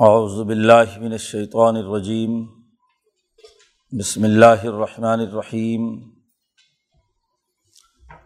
اعوذ 0.00 0.40
باللہ 0.46 0.98
من 1.00 1.12
الشیطان 1.12 1.76
الرجیم، 1.76 2.32
بسم 3.98 4.24
اللہ 4.24 4.64
الرحمن 4.64 5.20
الرحیم۔ 5.20 5.86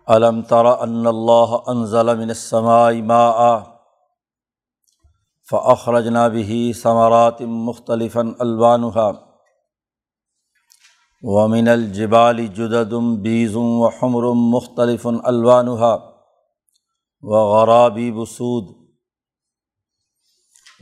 علم 0.06 0.40
تر 0.42 0.64
ان 0.64 1.06
اللہ 1.06 1.54
انزل 1.66 2.14
من 2.16 2.28
السماء 2.28 2.90
ماء 3.10 3.44
فاخرجنا 5.50 6.26
به 6.28 6.72
ثمرات 6.80 7.42
مختلفا 7.68 8.26
الوانها 8.40 9.08
ومن 11.22 11.68
الجبال 11.68 12.46
جدد 12.46 12.98
بیز 13.22 13.56
وحمر 13.56 14.28
مختلف 14.34 15.06
الوانها 15.06 15.94
وغرابی 17.22 18.10
بسود 18.12 18.79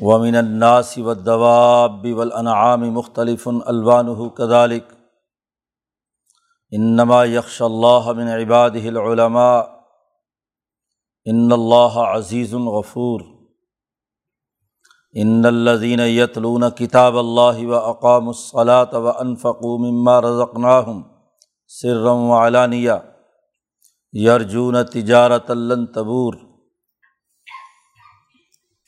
ومن 0.03 0.35
الناس 0.35 0.99
والدواب 0.99 2.13
والانعام 2.13 2.95
مختلف 2.95 3.49
الوانه 3.49 4.31
كذلك. 4.31 4.99
انما 6.75 7.25
يخشى 7.25 7.65
الله 7.65 8.13
من 8.13 8.29
عباده 8.29 8.89
العلماء. 8.89 9.79
ان 11.29 11.53
الله 11.53 12.07
عزيز 12.07 12.55
غفور. 12.55 13.39
ان 15.17 15.47
الذين 15.47 16.01
يتلون 16.01 16.69
كتاب 16.69 17.19
الله 17.19 17.67
واقاموا 17.67 18.31
الصلاه 18.31 18.99
وانفقوا 18.99 19.79
مما 19.79 20.21
رزقناهم 20.21 21.05
سرا 21.67 22.13
وعلانيه 22.13 23.17
يرجون 24.13 24.87
تجارة 24.87 25.53
لن 25.53 25.93
تبور. 25.93 26.48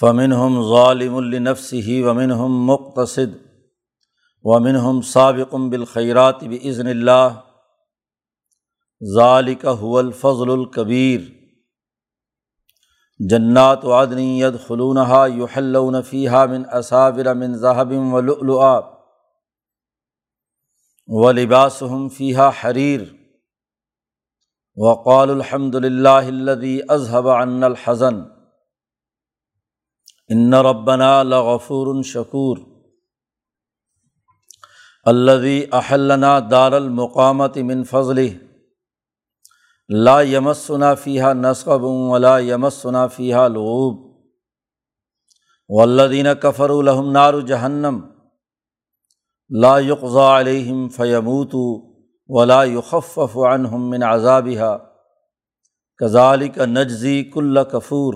فمن 0.00 0.32
ہم 0.32 0.62
ظالم 0.68 1.16
النفس 1.16 1.72
ہی 1.72 2.02
ومن 2.02 2.32
ہم 2.32 2.66
مقتصد 2.66 3.34
ومن 4.44 4.76
ہم 4.76 5.00
سابقم 5.00 5.70
بالخیرات 5.70 6.44
بزن 6.44 6.86
اللہ 6.86 7.40
ظالق 9.14 9.66
الفضل 9.66 10.50
الکبیر 10.50 11.20
جنات 13.20 13.84
وعدنیت 13.84 14.54
خلونہ 14.66 15.26
یحلون 15.36 16.02
فیحہ 16.02 16.46
من 16.46 16.62
اصابر 16.70 17.34
من 17.34 17.54
ذہبم 17.54 18.14
ولؤلؤا 18.14 18.80
و 21.08 21.32
لباسہم 21.32 22.08
فیحہ 22.08 22.50
حریر 22.64 23.00
وقال 24.76 25.30
الحمد 25.30 25.74
للہ 25.74 26.08
الذي 26.08 26.78
اذهب 26.88 27.28
عنا 27.28 27.66
الحزن. 27.66 28.41
ان 30.32 30.54
ربنا 30.54 31.22
لغفور 31.22 32.02
شکور. 32.02 32.56
الذي 35.06 35.66
احلنا 35.72 36.38
دار 36.38 36.72
المقامت 36.72 37.58
من 37.58 37.84
فضل 37.84 38.20
لا 39.88 40.20
یمسنا 40.20 40.94
فیحہ 40.94 41.32
نصب 41.34 41.84
ولا 41.84 42.38
یمسنا 42.38 43.06
فیحہ 43.06 43.48
لغوب. 43.48 44.00
والذین 45.68 46.26
کفر 46.40 46.70
الحم 46.70 47.10
نار 47.10 47.40
جہنم 47.40 48.00
لا 49.50 49.78
يقضى 49.78 50.26
علیہم 50.38 50.88
فیموتو 50.88 51.66
ولا 52.28 52.62
يخفف 52.64 53.38
عنہم 53.38 53.90
من 53.90 54.02
عذابها. 54.02 54.76
كذلك 55.98 56.58
نجزی 56.58 57.22
کل 57.24 57.64
کفور 57.72 58.14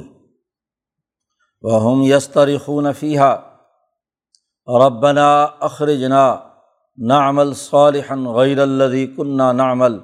ہم 1.72 2.02
یستر 2.02 2.48
خون 2.64 2.92
فیحہ 2.92 3.36
ربنا 4.68 5.44
اخرجنا 5.44 6.36
نعمل 6.98 7.54
صالحن 7.54 8.26
غیر 8.26 8.58
الدی 8.58 9.06
کنہ 9.06 9.52
نعمل. 9.52 9.98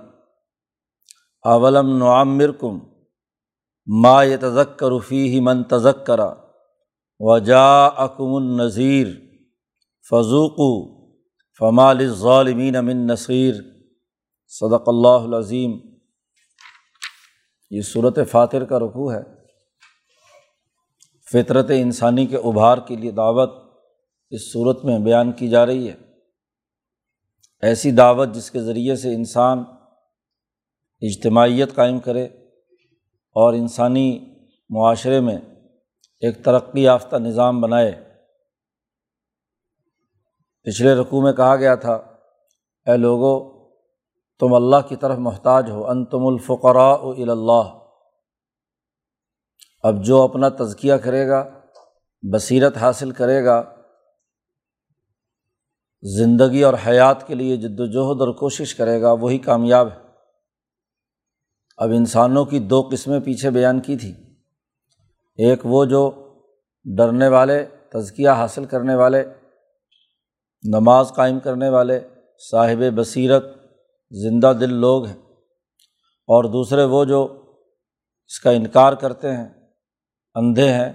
اولم 1.45 1.99
نعمر 1.99 2.53
کم 2.53 2.79
ما 3.87 4.23
یتذکر 4.25 4.99
فیہ 5.09 5.41
من 5.41 5.65
تذکرا 5.65 6.33
وجا 7.21 7.85
اکم 7.85 8.35
النظیر 8.35 9.07
فضوقو 10.11 11.03
فمال 11.59 12.09
من 12.81 13.07
نصیر 13.07 13.55
صدق 14.49 14.89
اللہ 14.89 15.09
العظیم. 15.09 15.79
یہ 17.71 17.83
صورت 17.83 18.19
فاتر 18.31 18.65
کا 18.65 18.79
رقوع 18.79 19.13
ہے. 19.13 19.42
فطرت 21.33 21.67
انسانی 21.69 22.27
کے 22.27 22.37
ابھار 22.37 22.79
کے 22.79 22.97
لیے 22.97 23.11
دعوت 23.11 23.53
اس 24.31 24.53
صورت 24.53 24.85
میں 24.85 24.99
بیان 24.99 25.33
کی 25.33 25.49
جا 25.49 25.67
رہی 25.67 25.89
ہے۔ 25.89 25.95
ایسی 27.63 27.91
دعوت 27.91 28.29
جس 28.29 28.51
کے 28.51 28.61
ذریعے 28.61 28.97
سے 28.97 29.15
انسان 29.15 29.65
اجتماعیت 31.01 31.75
قائم 31.75 31.99
کرے 31.99 32.25
اور 33.35 33.53
انسانی 33.53 34.35
معاشرے 34.71 35.21
میں 35.21 35.37
ایک 36.21 36.45
ترقی 36.45 36.83
یافتہ 36.83 37.17
نظام 37.17 37.61
بنائے۔ 37.61 37.93
پچھلے 40.63 40.95
رقوع 40.95 41.23
میں 41.23 41.33
کہا 41.33 41.57
گیا 41.57 41.75
تھا، 41.75 41.93
اے 42.87 42.97
لوگو، 42.97 43.63
تم 44.41 44.55
اللہ 44.55 44.77
کی 44.89 44.97
طرف 44.97 45.19
محتاج 45.19 45.71
ہو 45.71 45.89
ان 45.89 46.05
تم 46.05 46.27
الفقراء 46.27 46.97
اللہ۔ 47.29 47.82
اب 49.83 50.05
جو 50.05 50.23
اپنا 50.23 50.49
تزکیہ 50.49 50.95
کرے 50.95 51.29
گا، 51.29 51.61
بصیرت 52.23 52.77
حاصل 52.77 53.11
کرے 53.11 53.45
گا، 53.45 53.63
زندگی 56.03 56.63
اور 56.63 56.75
حیات 56.87 57.27
کے 57.27 57.35
لیے 57.35 57.57
جد 57.57 57.81
وجہد 57.81 58.21
اور 58.21 58.35
کوشش 58.35 58.75
کرے 58.75 59.03
گا، 59.03 59.13
وہی 59.13 59.39
کامیاب 59.39 59.89
ہے۔ 59.93 59.99
اب 61.77 61.89
انسانوں 61.89 62.45
کی 62.45 62.59
دو 62.59 62.89
قسمیں 62.93 63.21
پیچھے 63.21 63.51
بیان 63.51 63.81
کی 63.81 63.97
تھی۔ 63.97 64.15
ایک 65.37 65.61
وہ 65.65 65.85
جو 65.85 66.11
ڈرنے 66.97 67.29
والے، 67.29 67.67
تزکیہ 67.89 68.29
حاصل 68.29 68.65
کرنے 68.65 68.95
والے، 68.95 69.25
نماز 70.63 71.13
قائم 71.17 71.41
کرنے 71.41 71.69
والے، 71.69 72.01
صاحب 72.51 72.83
بصیرت، 72.95 73.45
زندہ 74.11 74.53
دل 74.61 74.75
لوگ 74.75 75.07
ہیں۔ 75.07 75.23
اور 76.23 76.45
دوسرے 76.45 76.85
وہ 76.85 77.05
جو 77.05 77.43
اس 78.27 78.41
کا 78.41 78.51
انکار 78.51 78.93
کرتے 78.93 79.33
ہیں 79.33 79.62
اندھے 80.35 80.73
ہیں، 80.73 80.93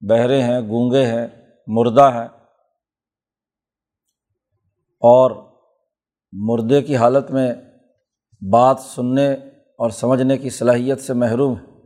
بہرے 0.00 0.42
ہیں، 0.42 0.60
گونگے 0.60 1.06
ہیں، 1.06 1.26
مردہ 1.66 2.10
ہیں۔ 2.14 2.28
اور 5.00 5.30
مردے 6.32 6.82
کی 6.82 6.96
حالت 6.96 7.30
میں 7.30 7.54
بات 8.50 8.80
سننے 8.80 9.32
اور 9.78 9.90
سمجھنے 9.90 10.38
کی 10.38 10.50
صلاحیت 10.50 11.00
سے 11.00 11.14
محروم 11.14 11.54
ہے 11.56 11.76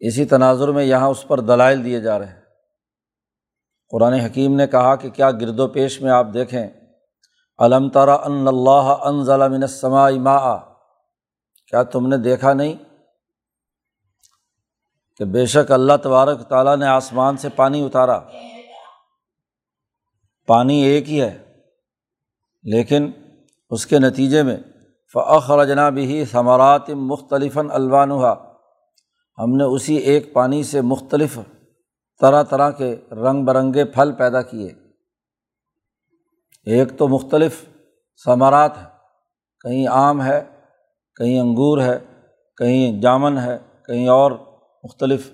اسی 0.00 0.24
تناظر 0.24 0.68
میں 0.68 0.84
یہاں 0.84 1.08
اس 1.08 1.24
پر 1.28 1.40
دلائل 1.40 1.84
دیے 1.84 2.00
جا 2.00 2.18
رہے 2.18 2.26
ہیں۔ 2.26 2.40
قرآن 3.90 4.12
حکیم 4.12 4.56
نے 4.56 4.66
کہا 4.66 4.96
کہ 4.96 5.10
کیا 5.10 5.30
گرد 5.30 5.60
و 5.60 5.68
پیش 5.68 6.02
میں 6.02 6.10
آپ 6.10 6.26
دیکھیں۔ 6.34 6.68
علم 7.58 7.88
تارا 7.88 8.14
ان 8.14 8.48
اللہ 8.48 8.96
ان 9.04 9.24
ضلع 9.24 9.44
السماء 9.44 10.10
ماء۔ 10.10 10.56
کیا 11.66 11.82
تم 11.82 12.06
نے 12.06 12.16
دیکھا 12.16 12.52
نہیں؟ 12.52 12.91
کہ 15.22 15.26
بے 15.26 15.46
شک 15.46 15.72
اللہ 15.72 15.92
تبارک 16.02 16.48
تعالیٰ 16.48 16.76
نے 16.76 16.86
آسمان 16.86 17.36
سے 17.36 17.48
پانی 17.48 17.84
اتارا۔ 17.84 18.18
پانی 20.46 20.82
ایک 20.82 21.08
ہی 21.08 21.20
ہے، 21.20 21.38
لیکن 22.62 23.10
اس 23.70 23.86
کے 23.86 23.98
نتیجے 23.98 24.42
میں 24.42 24.56
فخر 25.14 25.64
جنابی 25.64 26.24
ثمرات 26.24 26.90
مختلف 26.90 27.58
الوانحا 27.70 28.34
ہم 29.38 29.56
نے 29.56 29.64
اسی 29.64 29.96
ایک 29.96 30.32
پانی 30.32 30.62
سے 30.62 30.80
مختلف 30.80 31.38
طرح 32.20 32.42
طرح 32.42 32.70
کے 32.70 32.94
رنگ 33.12 33.44
برنگے 33.44 33.84
پھل 33.84 34.12
پیدا 34.12 34.42
کیے۔ 34.42 34.72
ایک 36.66 36.98
تو 36.98 37.08
مختلف 37.08 37.64
ثمرات 38.24 38.78
ہے 38.78 38.84
کہیں 39.60 39.86
آم 39.86 40.22
ہے، 40.22 40.44
کہیں 41.16 41.40
انگور 41.40 41.82
ہے، 41.82 41.98
کہیں 42.56 43.00
جامن 43.00 43.38
ہے، 43.38 43.58
کہیں 43.86 44.08
اور۔ 44.08 44.51
مختلف۔ 44.82 45.30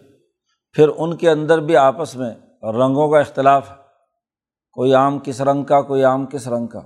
پھر 0.73 0.89
ان 0.97 1.17
کے 1.17 1.31
اندر 1.31 1.61
بھی 1.61 1.77
آپس 1.77 2.17
میں 2.17 2.35
رنگوں 2.63 3.09
کا 3.09 3.21
اختلاف 3.21 3.71
ہے۔ 3.71 3.77
کوئی 4.73 4.95
آم 4.95 5.19
کس 5.19 5.41
رنگ 5.41 5.65
کا، 5.65 5.81
کوئی 5.81 6.05
آم 6.05 6.27
کس 6.27 6.49
رنگ 6.49 6.67
کا۔ 6.67 6.79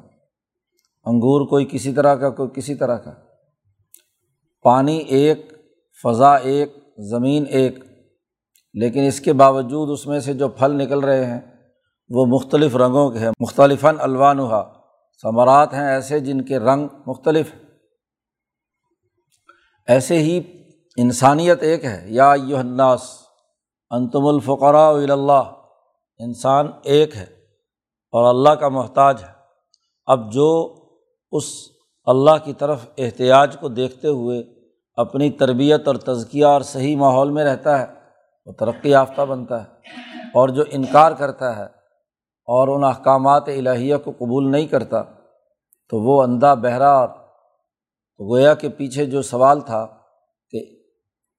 انگور 1.05 1.47
کوئی 1.47 1.67
کسی 1.71 1.93
طرح 1.93 2.15
کا، 2.15 2.31
کوئی 2.31 2.51
کسی 2.55 2.75
طرح 2.75 2.97
کا۔ 2.97 3.13
پانی 4.63 4.99
ایک، 4.99 5.53
فضا 6.03 6.35
ایک، 6.35 6.77
زمین 6.99 7.45
ایک۔ 7.49 7.79
لیکن 8.75 9.01
اس 9.01 9.21
کے 9.21 9.33
باوجود 9.33 9.89
اس 9.93 10.07
میں 10.07 10.21
سے 10.21 10.33
جو 10.33 10.49
پھل 10.49 10.73
نکل 10.73 10.99
رہے 10.99 11.25
ہیں، 11.25 11.41
وہ 12.09 12.27
مختلف 12.27 12.77
رنگوں 12.77 13.11
کے 13.11 13.19
ہیں۔ 13.19 13.31
مختلف 13.41 13.85
الوان 13.85 14.39
ہوا 14.39 14.73
ثمرات 15.23 15.75
ہیں 15.75 15.89
ایسے 15.89 16.21
جن 16.21 16.41
کے 16.41 16.59
رنگ 16.59 16.89
مختلف 17.07 17.55
ہیں۔ 17.55 17.63
ایسے 19.87 20.19
ہی 20.19 20.62
انسانیت 20.97 21.63
ایک 21.63 21.85
ہے۔ 21.85 22.05
یا 22.05 22.35
یو 22.45 22.57
الناس، 22.57 23.01
انتم 23.91 24.27
الفقراء 24.27 24.91
اللہ۔ 24.91 25.43
انسان 26.19 26.71
ایک 26.83 27.17
ہے 27.17 27.27
اور 28.13 28.35
اللہ 28.35 28.49
کا 28.49 28.69
محتاج 28.69 29.23
ہے۔ 29.23 29.33
اب 30.07 30.33
جو 30.33 30.75
اس 31.33 31.45
اللہ 32.05 32.45
کی 32.45 32.53
طرف 32.53 32.87
احتیاط 32.99 33.61
کو 33.61 33.69
دیکھتے 33.69 34.09
ہوئے 34.09 34.43
اپنی 34.95 35.31
تربیت 35.31 35.89
اور 35.89 35.97
تزکیہ 35.97 36.47
اور 36.47 36.61
صحیح 36.61 36.97
ماحول 36.97 37.31
میں 37.31 37.45
رہتا 37.45 37.79
ہے، 37.79 37.87
وہ 38.47 38.53
ترقی 38.53 38.91
یافتہ 38.91 39.23
بنتا 39.23 39.65
ہے۔ 39.65 39.69
اور 40.35 40.49
جو 40.49 40.63
انکار 40.71 41.13
کرتا 41.13 41.57
ہے 41.57 41.65
اور 42.47 42.69
ان 42.69 42.85
احکامات 42.85 43.49
الہیہ 43.49 43.97
کو 43.97 44.11
قبول 44.11 44.53
نہیں 44.53 44.67
کرتا، 44.67 45.03
تو 45.89 45.99
وہ 45.99 46.23
اندھا 46.23 46.55
بہرا 46.55 46.93
اور 46.93 47.09
گویا 48.21 48.55
کے 48.55 48.69
پیچھے 48.69 49.07
جو 49.07 49.23
سوال 49.23 49.61
تھا 49.61 50.02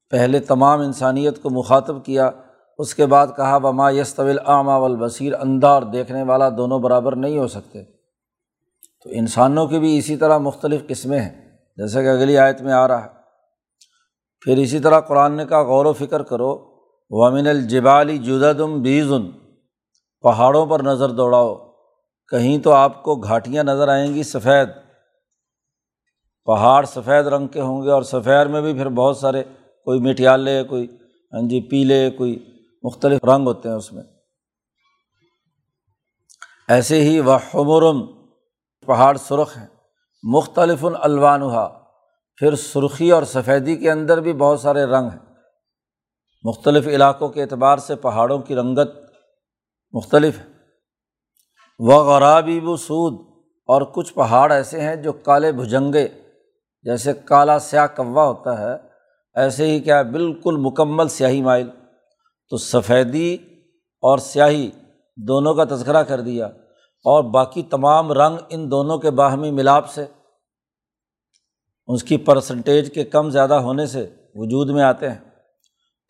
پہلے 0.09 0.39
تمام 0.39 0.79
انسانیت 0.79 1.41
کو 1.43 1.49
مخاطب 1.49 2.05
کیا، 2.05 2.31
اس 2.77 2.95
کے 2.95 3.05
بعد 3.05 3.27
کہا 3.35 3.57
بما 3.57 3.91
یس 3.91 4.15
طویل 4.15 4.39
عامہ 4.45 4.71
والبصیر 4.71 5.33
اندھا 5.33 5.69
اور 5.69 5.81
دیکھنے 5.81 6.23
والا 6.23 6.49
دونوں 6.49 6.79
برابر 6.79 7.15
نہیں 7.15 7.37
ہو 7.37 7.47
سکتے۔ 7.47 7.83
تو 9.03 9.09
انسانوں 9.09 9.67
کی 9.67 9.79
بھی 9.79 9.97
اسی 9.97 10.17
طرح 10.17 10.37
مختلف 10.37 10.87
قسمیں 10.87 11.19
ہیں، 11.19 11.51
جیسے 11.77 12.03
کہ 12.03 12.07
اگلی 12.07 12.37
آیت 12.37 12.61
میں 12.61 12.73
آ 12.73 12.87
رہا 12.87 13.03
ہے۔ 13.03 13.09
پھر 14.41 14.57
اسی 14.57 14.79
طرح 14.79 14.99
قرآن 14.99 15.31
نے 15.31 15.45
کہا 15.45 15.61
غور 15.61 15.85
و 15.85 15.93
فکر 15.93 16.23
کرو 16.23 16.73
وامن 17.09 17.47
الجبالی 17.47 18.17
جدم 18.17 18.81
بیزن 18.81 19.31
پہاڑوں 20.21 20.65
پر 20.65 20.79
نظر 20.79 21.09
دوڑاؤ، 21.09 21.55
کہیں 22.27 22.57
تو 22.57 22.71
آپ 22.71 23.03
کو 23.03 23.15
گھاٹیاں 23.15 23.63
نظر 23.63 23.87
آئیں 23.87 24.13
گی 24.13 24.23
سفید۔ 24.23 24.69
پہاڑ 26.45 26.85
سفید 26.85 27.27
رنگ 27.27 27.47
کے 27.47 27.61
ہوں 27.61 27.83
گے 27.83 27.91
اور 27.91 28.01
سفید 28.01 28.47
میں 28.47 28.61
بھی 28.61 28.73
پھر 28.73 28.89
بہت 28.89 29.17
سارے 29.17 29.43
کوئی 29.85 29.99
مٹیالے 29.99 30.63
کوئی 30.63 30.97
ہاں 31.33 31.49
جی 31.49 31.61
پیلے، 31.61 32.11
کوئی 32.11 32.53
مختلف 32.83 33.23
رنگ 33.23 33.47
ہوتے 33.47 33.69
ہیں 33.69 33.75
اس 33.75 33.93
میں۔ 33.93 34.03
ایسے 36.67 37.01
ہی 37.01 37.19
وہ 37.19 37.33
حمرم 37.33 38.07
پہاڑ 38.85 39.17
سرخ 39.17 39.57
ہیں۔ 39.57 39.67
مختلف 40.23 40.85
الوانحا 41.01 41.67
پھر 42.37 42.55
سرخی 42.55 43.11
اور 43.11 43.23
سفیدی 43.23 43.75
کے 43.75 43.91
اندر 43.91 44.19
بھی 44.21 44.33
بہت 44.33 44.59
سارے 44.59 44.85
رنگ 44.85 45.07
ہیں۔ 45.07 45.33
مختلف 46.43 46.87
علاقوں 46.87 47.29
کے 47.29 47.41
اعتبار 47.41 47.77
سے 47.77 47.95
پہاڑوں 47.95 48.39
کی 48.39 48.55
رنگت 48.55 48.89
مختلف 49.93 50.39
ہے۔ 50.39 50.45
وہ 51.79 52.03
غرابی 52.03 52.59
سود۔ 52.59 53.33
اور 53.65 53.81
کچھ 53.81 54.13
پہاڑ 54.13 54.51
ایسے 54.51 54.81
ہیں 54.81 54.95
جو 54.95 55.13
کالے 55.13 55.51
بھجنگے، 55.51 56.07
جیسے 56.83 57.13
کالا 57.13 57.59
سیاہ 57.59 57.87
کوا 57.87 58.27
ہوتا 58.27 58.59
ہے۔ 58.59 58.92
ایسے 59.35 59.65
ہی 59.65 59.79
کیا 59.79 60.01
بالکل 60.01 60.55
مکمل 60.57 61.07
سیاہی 61.07 61.41
مائل۔ 61.41 61.69
تو 62.49 62.57
سفیدی 62.57 63.33
اور 64.01 64.17
سیاہی 64.17 64.71
دونوں 65.17 65.53
کا 65.53 65.63
تذکرہ 65.63 66.03
کر 66.03 66.21
دیا 66.21 66.45
اور 67.05 67.23
باقی 67.23 67.63
تمام 67.63 68.11
رنگ 68.11 68.37
ان 68.49 68.71
دونوں 68.71 68.97
کے 68.97 69.11
باہمی 69.11 69.51
ملاپ 69.51 69.89
سے، 69.89 70.05
اس 71.87 72.03
کی 72.03 72.17
پرسنٹیج 72.17 72.93
کے 72.93 73.03
کم 73.03 73.29
زیادہ 73.29 73.53
ہونے 73.53 73.85
سے 73.85 74.09
وجود 74.35 74.69
میں 74.69 74.83
آتے 74.83 75.09
ہیں۔ 75.09 75.17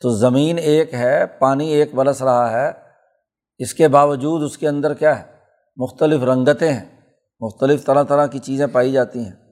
تو 0.02 0.10
زمین 0.10 0.58
ایک 0.58 0.94
ہے، 0.94 1.26
پانی 1.26 1.68
ایک 1.68 1.96
برس 1.96 2.22
رہا 2.22 2.52
ہے۔ 2.52 2.72
اس 3.58 3.74
کے 3.74 3.88
باوجود 3.88 4.44
اس 4.44 4.58
کے 4.58 4.68
اندر 4.68 4.94
کیا 4.94 5.20
ہے، 5.20 5.34
مختلف 5.78 6.24
رنگتیں 6.24 6.74
ہیں، 6.74 7.02
مختلف 7.40 7.86
طرح 7.86 8.04
طرح 8.04 8.28
کی 8.28 8.40
چیزیں 8.40 8.68
پائی 8.68 8.92
جاتی 8.92 9.20
ہیں۔ 9.20 9.43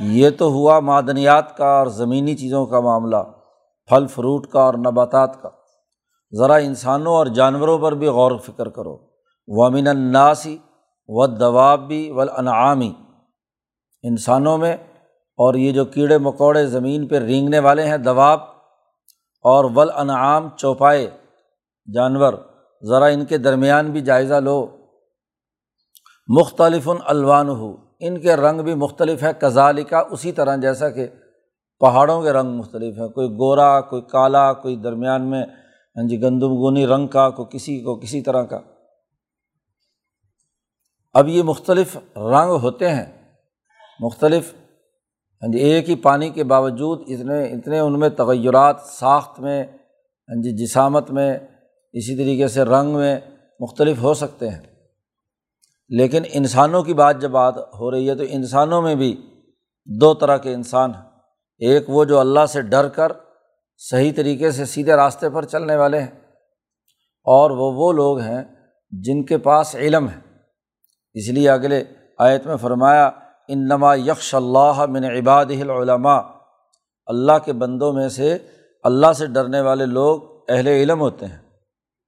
یہ 0.00 0.30
تو 0.30 0.48
ہوا 0.48 0.80
معدنیات 0.80 1.56
کا 1.56 1.66
اور 1.66 1.86
زمینی 1.86 2.36
چیزوں 2.36 2.66
کا 2.66 2.80
معاملہ، 2.80 3.16
پھل، 3.86 4.06
فروٹ 4.06 4.46
کا 4.46 4.60
اور 4.60 4.74
نباتات 4.74 5.42
کا۔ 5.42 5.48
ذرا 6.38 6.54
انسانوں 6.54 7.12
اور 7.12 7.26
جانوروں 7.26 7.78
پر 7.78 7.92
بھی 7.92 8.06
غور 8.06 8.30
و 8.30 8.38
فکر 8.38 8.68
کرو۔ 8.68 8.98
وامن 9.48 9.88
الناسی 9.88 10.58
و 11.08 11.26
دوابی 11.26 12.10
ولعنعامی 12.10 12.92
انسانوں 14.02 14.58
میں 14.58 14.76
اور 15.36 15.54
یہ 15.54 15.72
جو 15.72 15.84
کیڑے 15.84 16.18
مکوڑے 16.18 16.66
زمین 16.66 17.06
پہ 17.06 17.18
رینگنے 17.18 17.58
والے 17.58 17.86
ہیں، 17.86 17.96
دواب 17.96 18.40
اور 19.42 19.64
ول 19.74 19.90
انعام 19.96 20.48
چوپائے۔ 20.56 21.10
جانور، 21.94 22.32
ذرا 22.82 23.06
ان 23.06 23.24
کے 23.24 23.38
درمیان 23.38 23.90
بھی 23.90 24.00
جائزہ 24.00 24.34
لو۔ 24.34 24.66
مختلف 26.28 26.88
الوان 27.04 27.48
ہو 27.48 27.85
ان 28.00 28.20
کے 28.20 28.36
رنگ 28.36 28.60
بھی 28.60 28.74
مختلف 28.74 29.22
ہے 29.22 29.30
کزالی 29.38 29.84
کا 29.84 29.98
اسی 29.98 30.32
طرح 30.32 30.56
جیسا 30.56 30.90
کہ 30.90 31.06
پہاڑوں 31.80 32.22
کے 32.22 32.32
رنگ 32.32 32.50
مختلف 32.50 32.98
ہیں۔ 32.98 33.08
کوئی 33.08 33.28
گورا، 33.28 33.80
کوئی 33.80 34.02
کالا، 34.02 34.52
کوئی 34.52 34.76
درمیان 34.76 35.30
میں 35.30 35.42
ہاں 35.96 36.08
جی 36.08 36.22
گندم 36.22 36.54
گونی 36.54 36.86
رنگ 36.86 37.06
کا، 37.06 37.30
کوئی 37.30 37.58
کسی 37.58 37.80
کو 37.80 38.00
کسی 38.00 38.20
طرح 38.22 38.42
کا۔ 38.42 38.60
اب 41.14 41.28
یہ 41.28 41.42
مختلف 41.42 41.96
رنگ 42.16 42.50
ہوتے 42.62 42.88
ہیں، 42.88 43.06
مختلف 44.00 44.52
ہاں 45.42 45.52
جی 45.52 45.58
ایک 45.58 45.90
ہی 45.90 45.94
پانی 45.94 46.30
کے 46.30 46.44
باوجود 46.44 47.00
اتنے 47.06 47.42
اتنے 47.44 47.78
ان 47.78 47.98
میں 47.98 48.08
تغیرات 48.08 48.76
ساخت 48.80 49.40
میں 49.40 49.62
ہاں 49.62 50.42
جی 50.42 50.50
جسامت 50.56 51.10
میں، 51.10 51.38
اسی 51.92 52.16
طریقے 52.16 52.48
سے 52.48 52.64
رنگ 52.64 52.94
میں 52.94 53.20
مختلف 53.60 54.02
ہو 54.02 54.14
سکتے 54.14 54.48
ہیں۔ 54.48 54.75
لیکن 55.88 56.22
انسانوں 56.32 56.82
کی 56.82 56.94
بات 56.94 57.20
جب 57.20 57.30
بات 57.30 57.54
ہو 57.58 57.90
رہی 57.90 58.08
ہے 58.10 58.14
تو 58.14 58.24
انسانوں 58.28 58.82
میں 58.82 58.94
بھی 58.94 59.26
دو 60.00 60.14
طرح 60.14 60.36
کے 60.36 60.54
انسان 60.54 60.94
ہیں۔ 60.94 61.02
ایک 61.58 61.84
وہ 61.88 62.04
جو 62.04 62.18
اللہ 62.20 62.46
سے 62.48 62.62
ڈر 62.62 62.88
کر 62.88 63.12
صحیح 63.76 64.12
طریقے 64.16 64.50
سے 64.50 64.64
سیدھے 64.64 64.96
راستے 64.96 65.30
پر 65.30 65.44
چلنے 65.44 65.76
والے 65.76 66.00
ہیں 66.00 66.20
اور 67.26 67.50
وہ 67.50 67.72
وہ 67.76 67.92
لوگ 67.92 68.18
ہیں 68.18 68.42
جن 68.90 69.24
کے 69.24 69.38
پاس 69.38 69.74
علم 69.74 70.08
ہے۔ 70.08 70.18
اس 71.14 71.28
لیے 71.28 71.50
اگلے 71.50 71.84
آیت 72.18 72.46
میں 72.46 72.56
فرمایا 72.56 73.10
ان 73.48 73.68
نما 73.68 73.94
یکش 73.94 74.34
اللہ 74.34 74.84
من 74.88 75.04
عباد 75.04 75.46
العلماء۔ 75.46 76.20
اللہ 77.06 77.38
کے 77.44 77.52
بندوں 77.52 77.92
میں 77.92 78.08
سے 78.08 78.38
اللہ 78.82 79.12
سے 79.12 79.26
ڈرنے 79.26 79.60
والے 79.60 79.86
لوگ 79.86 80.20
اہل 80.48 80.66
علم 80.66 81.00
ہوتے 81.00 81.26
ہیں، 81.26 81.38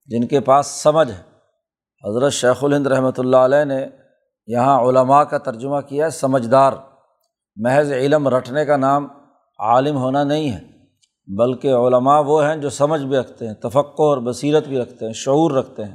جن 0.07 0.27
کے 0.27 0.41
پاس 0.41 0.67
سمجھ 0.67 1.11
ہے۔ 1.11 1.38
حضرت 2.05 2.33
شیخ 2.33 2.65
الہند 2.65 2.87
رحمۃ 2.87 3.19
اللہ 3.19 3.37
علیہ 3.37 3.65
نے 3.65 3.87
یہاں 4.47 4.81
علماء 4.81 5.23
کا 5.23 5.39
ترجمہ 5.39 5.81
کیا 5.81 6.05
ہے، 6.05 6.11
سمجھدار۔ 6.11 6.73
محض 7.57 7.93
علم 7.93 8.29
رٹنے 8.29 8.65
کا 8.65 8.77
نام 8.77 9.09
عالم 9.59 9.97
ہونا 9.97 10.25
نہیں 10.25 10.51
ہے، 10.51 10.61
بلکہ 11.27 11.75
علماء 11.75 12.21
وہ 12.21 12.45
ہیں 12.45 12.57
جو 12.57 12.71
سمجھ 12.71 13.05
بھی 13.05 13.17
رکھتے 13.17 13.47
ہیں 13.47 13.55
تفقع 13.55 14.03
اور 14.03 14.19
بصیرت 14.19 14.67
بھی 14.67 14.79
رکھتے 14.79 15.07
ہیں، 15.07 15.13
شعور 15.13 15.51
رکھتے 15.51 15.85
ہیں۔ 15.85 15.95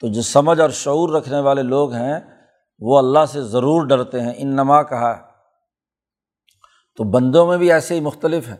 تو 0.00 0.08
جو 0.08 0.22
سمجھ 0.22 0.60
اور 0.60 0.70
شعور 0.70 1.08
رکھنے 1.08 1.40
والے 1.40 1.62
لوگ 1.62 1.92
ہیں، 1.92 2.20
وہ 2.80 2.98
اللہ 2.98 3.26
سے 3.28 3.42
ضرور 3.42 3.86
ڈرتے 3.86 4.20
ہیں 4.20 4.32
ان 4.36 4.48
نما 4.48 4.82
کہا 4.82 5.16
ہے۔ 5.16 5.20
تو 6.96 7.04
بندوں 7.04 7.46
میں 7.46 7.58
بھی 7.58 7.72
ایسے 7.72 7.94
ہی 7.94 8.00
مختلف 8.00 8.48
ہیں، 8.48 8.56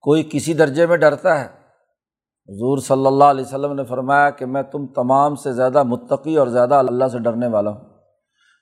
کوئی 0.00 0.28
کسی 0.32 0.54
درجے 0.54 0.86
میں 0.86 0.96
ڈرتا 0.96 1.40
ہے 1.40 1.57
حضور 2.48 2.78
صلی 2.78 3.06
اللہ 3.06 3.24
علیہ 3.24 3.44
وسلم 3.44 3.72
نے 3.72 3.84
فرمایا 3.84 4.30
کہ 4.30 4.46
میں 4.46 4.62
تم 4.62 4.86
تمام 4.86 5.34
سے 5.34 5.52
زیادہ 5.52 5.82
متقی 5.82 6.36
اور 6.36 6.46
زیادہ 6.46 6.74
اللہ 6.74 7.04
سے 7.12 7.18
ڈرنے 7.18 7.46
والا 7.46 7.70
ہوں۔ 7.70 7.80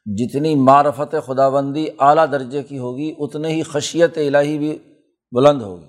جتنی 0.06 0.54
معرفت 0.54 1.14
خدا 1.26 1.48
بندی 1.48 1.86
اعلیٰ 1.98 2.26
درجے 2.32 2.62
کی 2.62 2.78
ہوگی 2.78 3.14
اتنے 3.18 3.48
ہی 3.48 3.62
خشیت 3.62 4.18
الہی 4.18 4.58
بھی 4.58 4.78
بلند 5.32 5.62
ہوگی۔ 5.62 5.86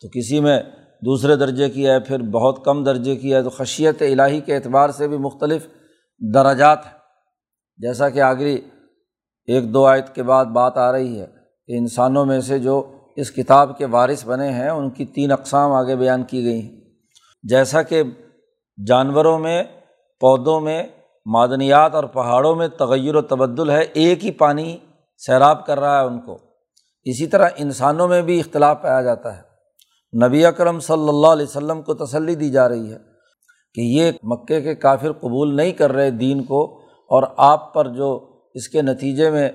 تو 0.00 0.08
کسی 0.08 0.40
میں 0.40 0.62
دوسرے 1.04 1.36
درجے 1.36 1.70
کی 1.70 1.86
ہے، 1.86 2.00
پھر 2.00 2.22
بہت 2.22 2.64
کم 2.64 2.84
درجے 2.84 3.16
کی 3.16 3.34
ہے، 3.34 3.42
تو 3.42 3.50
خشیت 3.50 4.02
الہی 4.02 4.40
کے 4.40 4.54
اعتبار 4.54 4.90
سے 4.90 5.08
بھی 5.08 5.16
مختلف 5.16 5.66
درجات 6.34 6.86
ہیں۔ 6.86 6.98
جیسا 7.76 8.08
کہ 8.08 8.20
آگری 8.20 8.60
ایک 9.46 9.74
دو 9.74 9.86
آیت 9.86 10.14
کے 10.14 10.22
بعد 10.22 10.44
بات 10.44 10.76
آ 10.76 10.92
رہی 10.92 11.20
ہے 11.20 11.26
کہ 11.66 11.72
انسانوں 11.78 12.26
میں 12.26 12.40
سے 12.40 12.58
جو 12.58 12.92
اس 13.16 13.30
کتاب 13.30 13.78
کے 13.78 13.86
وارث 13.86 14.26
بنے 14.26 14.50
ہیں، 14.50 14.68
ان 14.68 14.90
کی 14.90 15.04
تین 15.04 15.32
اقسام 15.32 15.72
آگے 15.72 15.96
بیان 15.96 16.22
کی 16.22 16.44
گئی 16.44 16.62
ہیں۔ 16.62 16.79
جیسا 17.42 17.82
کہ 17.82 18.02
جانوروں 18.86 19.38
میں، 19.38 19.62
پودوں 20.20 20.60
میں، 20.60 20.82
معدنیات 21.26 21.94
اور 21.94 22.04
پہاڑوں 22.04 22.54
میں 22.54 22.68
تغیر 22.68 23.16
و 23.16 23.22
تبدل 23.22 23.70
ہے، 23.70 23.80
ایک 23.80 24.24
ہی 24.24 24.30
پانی 24.30 24.76
سیراب 25.18 25.66
کر 25.66 25.80
رہا 25.80 26.00
ہے 26.00 26.06
ان 26.06 26.20
کو۔ 26.20 26.38
اسی 27.04 27.26
طرح 27.26 27.48
انسانوں 27.56 28.08
میں 28.08 28.22
بھی 28.22 28.40
اختلاف 28.40 28.82
پایا 28.82 29.02
جاتا 29.02 29.38
ہے۔ 29.38 29.50
نبی 30.26 30.46
اکرم 30.46 30.80
صلی 30.80 31.08
اللہ 31.08 31.26
علیہ 31.26 31.46
وسلم 31.46 31.82
کو 31.82 31.94
تسلی 31.94 32.34
دی 32.34 32.50
جا 32.50 32.68
رہی 32.68 32.92
ہے 32.92 32.98
کہ 33.74 33.80
یہ 33.80 34.12
مکے 34.22 34.60
کے 34.60 34.74
کافر 34.74 35.12
قبول 35.12 35.56
نہیں 35.56 35.72
کر 35.72 35.92
رہے 35.92 36.10
دین 36.10 36.44
کو 36.44 36.78
اور 36.84 37.22
آپ 37.36 37.74
پر 37.74 37.88
جو 37.88 38.38
اس 38.54 38.68
کے 38.68 38.82
نتیجے 38.82 39.30
میں 39.30 39.48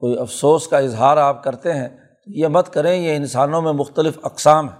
کوئی 0.00 0.18
افسوس 0.18 0.68
کا 0.68 0.78
اظہار 0.78 1.16
آپ 1.16 1.44
کرتے 1.44 1.72
ہیں 1.72 1.88
یہ 2.26 2.48
مت 2.48 2.72
کریں، 2.72 2.96
یہ 2.96 3.16
انسانوں 3.16 3.62
میں 3.62 3.72
مختلف 3.72 4.18
اقسام 4.22 4.68
ہیں۔ 4.68 4.78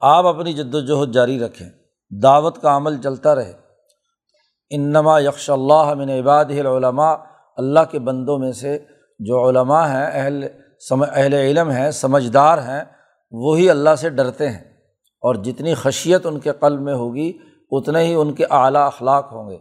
آپ 0.00 0.26
اپنی 0.26 0.52
جد 0.52 0.74
وجہد 0.74 1.14
جاری 1.14 1.40
رکھیں۔ 1.40 1.70
دعوت 2.10 2.62
کا 2.62 2.76
عمل 2.76 3.02
چلتا 3.02 3.34
رہے۔ 3.34 3.52
انما 4.70 5.20
یکش 5.20 5.50
اللہ 5.50 5.94
من 5.94 6.10
عباد 6.10 6.44
العلماء، 6.44 7.14
اللہ 7.56 7.80
کے 7.90 7.98
بندوں 7.98 8.38
میں 8.38 8.52
سے 8.52 8.78
جو 9.18 9.48
علماء 9.48 9.86
ہیں، 9.86 10.06
اہل 10.12 10.44
اہل 10.90 11.34
علم 11.34 11.70
ہیں، 11.70 11.90
سمجھدار 11.90 12.58
ہیں، 12.58 12.84
وہی 13.30 13.70
اللہ 13.70 13.94
سے 13.98 14.08
ڈرتے 14.08 14.48
ہیں۔ 14.48 14.76
اور 15.16 15.34
جتنی 15.34 15.74
خشیت 15.74 16.26
ان 16.26 16.40
کے 16.40 16.52
قلب 16.52 16.80
میں 16.80 16.94
ہوگی، 16.94 17.38
اتنے 17.70 18.04
ہی 18.04 18.14
ان 18.14 18.32
کے 18.32 18.44
اعلیٰ 18.50 18.86
اخلاق 18.86 19.32
ہوں 19.32 19.50
گے۔ 19.50 19.58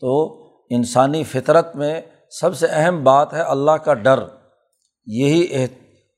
تو 0.00 0.42
انسانی 0.70 1.24
فطرت 1.24 1.76
میں 1.76 2.00
سب 2.40 2.56
سے 2.56 2.66
اہم 2.70 3.04
بات 3.04 3.34
ہے 3.34 3.42
اللہ 3.42 3.70
کا 3.70 3.94
ڈر۔ 3.94 4.22
یہی 5.06 5.66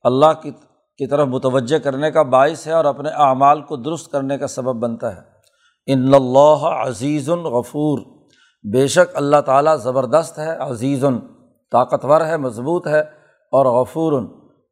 اللہ 0.03 0.41
کی 0.41 0.51
کی 0.97 1.07
طرف 1.07 1.27
متوجہ 1.27 1.77
کرنے 1.77 2.11
کا 2.11 2.21
باعث 2.21 2.67
ہے 2.67 2.71
اور 2.71 2.85
اپنے 2.85 3.09
اعمال 3.09 3.61
کو 3.61 3.75
درست 3.75 4.11
کرنے 4.11 4.37
کا 4.37 4.47
سبب 4.47 4.75
بنتا 4.75 5.15
ہے۔ 5.15 5.34
ان 5.87 6.13
اللہ 6.13 6.65
عزیز 6.65 7.29
الغفور 7.29 7.99
بے 8.73 8.87
شک 8.87 9.15
اللہ 9.15 9.41
تعالیٰ 9.41 9.77
زبردست 9.77 10.39
ہے، 10.39 10.57
عزیز، 10.57 11.03
طاقتور 11.71 12.21
ہے، 12.21 12.37
مضبوط 12.37 12.87
ہے 12.87 12.99
اور 13.51 13.65
غفور 13.65 14.13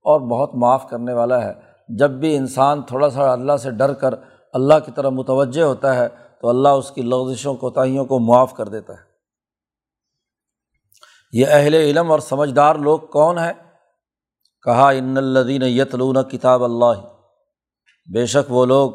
اور 0.06 0.20
بہت 0.20 0.56
معاف 0.56 0.90
کرنے 0.90 1.14
والا 1.14 1.44
ہے۔ 1.44 1.54
جب 1.90 2.12
بھی 2.12 2.36
انسان 2.36 2.82
تھوڑا 2.82 3.10
سا 3.10 3.34
اللہ 3.34 3.58
سے 3.58 3.72
ڈر 3.72 3.94
کر 3.94 4.14
اللہ 4.54 4.74
کی 4.86 4.92
طرف 4.96 5.12
متوجہ 5.12 5.62
ہوتا 5.62 5.96
ہے 5.96 6.08
تو 6.42 6.50
اللہ 6.50 6.70
اس 6.70 6.92
کی 6.92 7.02
لغزشوں، 7.02 7.56
کوتاہیوں 7.56 8.06
کو 8.06 8.20
معاف 8.20 8.54
کر 8.54 8.68
دیتا 8.68 8.94
ہے۔ 8.94 9.14
یہ 11.32 11.46
اہل 11.50 11.74
علم 11.74 12.12
اور 12.12 12.20
سمجھدار 12.20 12.76
لوگ 12.76 13.00
کون 13.00 13.38
ہیں؟ 13.38 13.54
کہا، 14.64 14.90
ان 14.90 15.18
الدین 15.18 15.64
یتلون 15.64 16.24
کتاب 16.24 16.64
اللہ 16.64 17.02
بے 18.14 18.26
شک 18.26 18.52
وہ 18.52 18.66
لوگ 18.66 18.92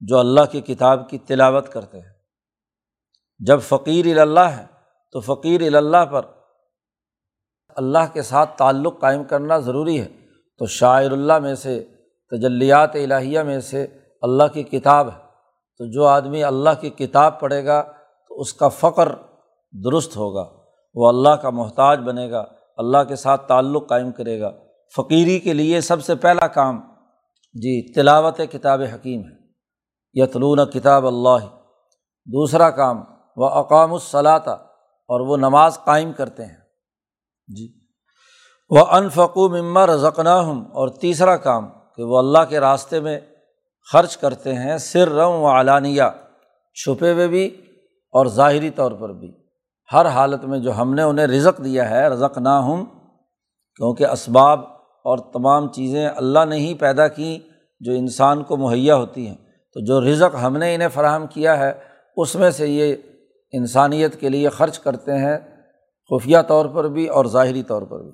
جو 0.00 0.18
اللہ 0.18 0.40
کی 0.50 0.60
کتاب 0.60 1.08
کی 1.08 1.18
تلاوت 1.18 1.68
کرتے 1.68 2.00
ہیں۔ 2.00 2.14
جب 3.38 3.60
فقیر 3.60 4.18
اللہ 4.18 4.40
ہے، 4.40 4.66
تو 5.12 5.20
فقیر 5.20 5.74
اللہ 5.74 6.04
پر 6.04 6.22
اللہ 7.76 8.12
کے 8.12 8.22
ساتھ 8.22 8.58
تعلق 8.58 9.00
قائم 9.00 9.24
کرنا 9.24 9.58
ضروری 9.58 10.00
ہے۔ 10.00 10.08
تو 10.58 10.66
شاعر 10.66 11.10
اللہ 11.10 11.38
میں 11.38 11.54
سے، 11.54 11.84
تجلیات 12.30 12.96
الہیہ 12.96 13.40
میں 13.40 13.60
سے 13.60 13.86
اللہ 14.22 14.44
کی 14.52 14.62
کتاب 14.62 15.08
ہے۔ 15.08 15.18
تو 15.78 15.90
جو 15.90 16.04
آدمی 16.04 16.44
اللہ 16.44 16.70
کی 16.80 16.90
کتاب 16.90 17.40
پڑھے 17.40 17.64
گا، 17.64 17.82
تو 18.28 18.40
اس 18.40 18.54
کا 18.54 18.68
فقر 18.68 19.08
درست 19.84 20.16
ہوگا۔ 20.16 20.50
وہ 20.94 21.08
اللہ 21.08 21.28
کا 21.28 21.50
محتاج 21.50 22.00
بنے 22.00 22.30
گا، 22.30 22.44
اللہ 22.76 23.04
کے 23.08 23.16
ساتھ 23.16 23.48
تعلق 23.48 23.88
قائم 23.88 24.12
کرے 24.12 24.40
گا۔ 24.40 24.50
فقیری 24.96 25.38
کے 25.38 25.52
لیے 25.52 25.80
سب 25.80 26.04
سے 26.04 26.14
پہلا 26.14 26.46
کام 26.46 26.80
جی 27.54 27.92
تلاوت 27.92 28.40
کتاب 28.52 28.80
حکیم 28.94 29.20
ہے۔ 29.20 29.43
یتلون 30.14 30.70
کتاب 30.70 31.06
اللہ۔ 31.06 31.46
دوسرا 32.26 32.70
کام، 32.70 33.00
وہ 33.36 33.48
اقام 33.48 33.92
الصلاطہ 33.92 34.50
اور 35.08 35.20
وہ 35.20 35.36
نماز 35.36 35.78
قائم 35.84 36.12
کرتے 36.12 36.46
ہیں۔ 36.46 36.56
جی۔ 37.56 37.72
وہ 38.70 38.78
انفقو 38.78 39.48
مما 39.48 39.86
رزقنا 39.86 40.40
ہوں 40.40 40.64
اور 40.64 40.88
تیسرا 40.88 41.36
کام، 41.36 41.68
کہ 41.96 42.02
وہ 42.02 42.18
اللہ 42.18 42.38
کے 42.48 42.60
راستے 42.60 43.00
میں 43.00 43.20
خرچ 43.92 44.16
کرتے 44.16 44.54
ہیں 44.54 44.78
سر 44.78 45.08
رم 45.08 45.30
و 45.30 45.60
علانیہ، 45.60 46.02
چھپے 46.74 47.12
ہوئے 47.12 47.28
بھی 47.28 47.46
اور 48.12 48.26
ظاہری 48.26 48.70
طور 48.70 48.92
پر 48.92 49.12
بھی۔ 49.12 49.32
ہر 49.92 50.06
حالت 50.06 50.44
میں 50.44 50.58
جو 50.58 50.76
ہم 50.76 50.94
نے 50.94 51.02
انہیں 51.02 51.26
رزق 51.26 51.64
دیا 51.64 51.90
ہے 51.90 52.08
رزق 52.08 52.38
نہ 52.38 52.48
ہوں 52.48 52.84
کیونکہ 53.76 54.06
اسباب 54.06 54.60
اور 55.04 55.18
تمام 55.18 55.72
چیزیں 55.72 56.08
اللہ 56.08 56.44
نے 56.44 56.56
ہی 56.56 56.74
پیدا 56.74 57.08
کیں 57.08 57.38
جو 57.80 57.92
انسان 57.92 58.42
کو 58.42 58.56
مہیا 58.56 58.96
ہوتی 58.96 59.28
ہیں۔ 59.28 59.43
تو 59.74 59.80
جو 59.80 60.12
رزق 60.12 60.36
ہم 60.42 60.56
نے 60.56 60.74
انہیں 60.74 60.88
فراہم 60.88 61.26
کیا 61.26 61.58
ہے، 61.58 61.72
اس 62.16 62.34
میں 62.34 62.50
سے 62.50 62.66
یہ 62.68 62.96
انسانیت 63.52 64.20
کے 64.20 64.28
لیے 64.28 64.48
خرچ 64.48 64.78
کرتے 64.78 65.12
ہیں، 65.12 65.38
خفیہ 66.10 66.38
طور 66.48 66.66
پر 66.66 66.88
بھی 66.88 67.06
اور 67.06 67.24
ظاہری 67.24 67.62
طور 67.62 67.82
پر 67.82 68.02
بھی۔ 68.02 68.12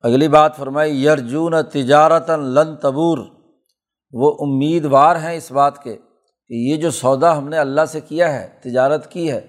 اگلی 0.00 0.28
بات 0.28 0.56
فرمائی، 0.56 1.04
یرجون 1.04 1.54
تجارت 1.72 2.30
لن 2.30 2.76
تبور۔ 2.76 3.18
وہ 4.12 4.36
امیدوار 4.40 5.16
ہیں 5.16 5.36
اس 5.36 5.52
بات 5.52 5.82
کے 5.82 5.96
کہ 6.46 6.54
یہ 6.54 6.76
جو 6.76 6.90
سودا 6.90 7.38
ہم 7.38 7.48
نے 7.48 7.58
اللہ 7.58 7.84
سے 7.84 8.00
کیا 8.00 8.32
ہے، 8.32 8.48
تجارت 8.60 9.10
کی 9.10 9.32
ہے، 9.32 9.40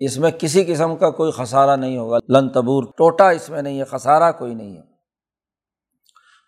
اس 0.00 0.18
میں 0.18 0.30
کسی 0.30 0.64
قسم 0.64 0.96
کا 0.96 1.10
کوئی 1.10 1.32
خسارہ 1.32 1.76
نہیں 1.76 1.98
ہوگا۔ 1.98 2.18
لن 2.28 2.48
تبور، 2.48 2.84
ٹوٹا 2.84 3.30
اس 3.30 3.50
میں 3.50 3.62
نہیں 3.62 3.78
ہے، 3.78 3.84
خسارہ 3.84 4.32
کوئی 4.38 4.54
نہیں 4.54 4.76
ہے۔ 4.76 4.82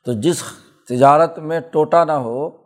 تو 0.05 0.12
جس 0.12 0.43
تجارت 0.88 1.38
میں 1.38 1.61
ٹوٹا 1.61 2.05
نہ 2.05 2.12
ہو 2.12 2.60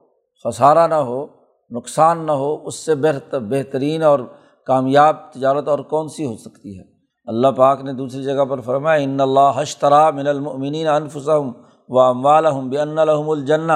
خسارہ 0.45 0.87
نہ 0.87 0.95
ہو، 0.95 1.27
نقصان 1.71 2.27
نہ 2.27 2.33
ہو، 2.33 2.57
اس 2.67 2.75
سے 2.75 2.95
بہتر 2.95 3.41
بہترین 3.41 4.03
اور 4.03 4.19
کامیاب 4.67 5.17
تجارت 5.33 5.69
اور 5.69 5.79
کون 5.79 6.09
سی 6.09 6.25
ہو 6.27 6.37
سکتی 6.37 6.79
ہے؟ 6.79 6.85
اللہ 7.29 7.49
پاک 7.49 7.81
نے 7.81 7.93
دوسری 7.93 8.23
جگہ 8.23 8.45
پر 8.45 8.61
فرمایا، 8.61 9.03
ان 9.03 9.21
اللہ 9.21 9.51
حشترا 9.57 10.11
من 10.11 10.27
المؤمنین 10.27 10.89
انفسم 10.89 11.51
و 11.89 12.01
اموالحم 12.01 12.69
بن 12.71 12.99
الحم 12.99 13.31
الجنّ 13.31 13.71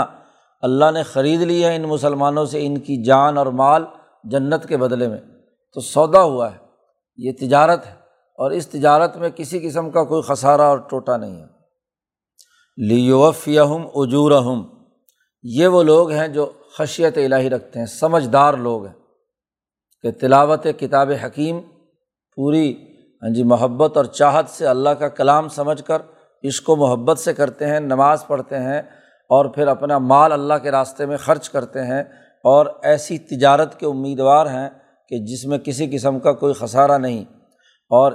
اللہ 0.63 0.91
نے 0.91 1.03
خرید 1.03 1.43
لی 1.43 1.65
ہے 1.65 1.75
ان 1.77 1.83
مسلمانوں 1.83 2.45
سے 2.45 2.67
ان 2.67 2.79
کی 2.79 3.03
جان 3.03 3.39
اور 3.39 3.47
مال 3.47 3.85
جنت 4.25 4.67
کے 4.69 4.77
بدلے 4.77 5.09
میں۔ 5.09 5.19
تو 5.77 5.81
سودا 5.81 6.23
ہوا 6.23 6.51
ہے، 6.53 6.57
یہ 7.19 7.33
تجارت 7.41 7.87
ہے، 7.87 7.93
اور 8.39 8.51
اس 8.51 8.67
تجارت 8.69 9.17
میں 9.17 9.31
کسی 9.31 9.59
قسم 9.61 9.91
کا 9.91 10.05
کوئی 10.05 10.23
خسارہ 10.23 10.63
اور 10.63 10.79
ٹوٹا 10.79 11.17
نہیں 11.17 11.41
ہے۔ 11.41 11.47
لیوفیم 12.79 13.87
اجورہم، 13.95 14.63
یہ 15.45 15.67
وہ 15.67 15.83
لوگ 15.83 16.11
ہیں 16.11 16.29
جو 16.29 16.47
خشیت 16.77 17.19
الہی 17.19 17.51
رکھتے 17.51 17.79
ہیں، 17.79 17.87
سمجھدار 17.87 18.55
لوگ 18.55 18.87
ہیں۔ 18.87 18.95
کہ 20.03 20.11
تلاوت 20.11 20.67
کتاب 20.79 21.11
حکیم 21.25 21.61
پوری 22.37 22.75
ہاں 23.23 23.35
جی 23.35 23.43
محبت 23.43 23.97
اور 23.97 24.05
چاہت 24.05 24.49
سے 24.49 24.67
اللہ 24.67 24.89
کا 24.89 25.09
کلام 25.09 25.49
سمجھ 25.49 25.83
کر 25.85 26.03
عشق 26.45 26.71
و 26.71 26.77
محبت 26.77 27.19
سے 27.19 27.35
کرتے 27.35 27.67
ہیں، 27.67 27.81
نماز 27.81 28.27
پڑھتے 28.27 28.59
ہیں 28.59 28.79
اور 29.29 29.45
پھر 29.45 29.69
اپنا 29.69 29.99
مال 29.99 30.33
اللہ 30.33 30.55
کے 30.63 30.71
راستے 30.71 31.07
میں 31.07 31.17
خرچ 31.17 31.51
کرتے 31.51 31.83
ہیں۔ 31.83 32.03
اور 32.45 32.67
ایسی 32.83 33.19
تجارت 33.19 33.81
کے 33.81 33.87
امیدوار 33.87 34.47
ہیں 34.47 34.69
کہ 35.09 35.19
جس 35.19 35.45
میں 35.45 35.59
کسی 35.59 35.91
قسم 35.93 36.19
کا 36.19 36.33
کوئی 36.33 36.55
خسارہ 36.55 36.99
نہیں۔ 36.99 37.25
اور 37.91 38.13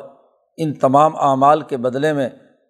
ان 0.58 0.74
تمام 0.74 1.16
اعمال 1.16 1.62
کے 1.62 1.78
بدلے 1.78 2.14
میں 2.14 2.30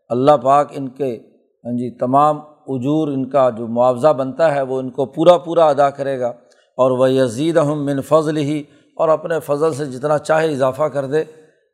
اللہ 0.10 0.32
پاک 0.32 0.68
ان 0.72 0.88
کے 0.90 1.20
ہاں 1.66 1.72
جی 1.72 1.98
تمام 1.98 2.40
اجور 2.68 3.08
ان 3.08 3.30
کا 3.30 3.50
جو 3.50 3.68
معاوضہ 3.68 4.08
بنتا 4.08 4.56
ہے 4.56 4.62
وہ 4.62 4.80
ان 4.80 4.90
کو 4.90 5.06
پورا 5.06 5.38
پورا 5.38 5.66
ادا 5.66 5.90
کرے 5.90 6.20
گا 6.20 6.28
اور 6.78 6.92
وہ 6.92 7.12
یزید 7.12 7.58
ہم 7.58 7.86
من 7.86 8.02
فضل 8.02 8.38
ہی 8.38 8.64
اور 8.96 9.10
اپنے 9.10 9.40
فضل 9.40 9.74
سے 9.74 9.86
جتنا 9.86 10.18
چاہے 10.18 10.52
اضافہ 10.52 10.84
کر 10.84 11.06
دے۔ 11.06 11.22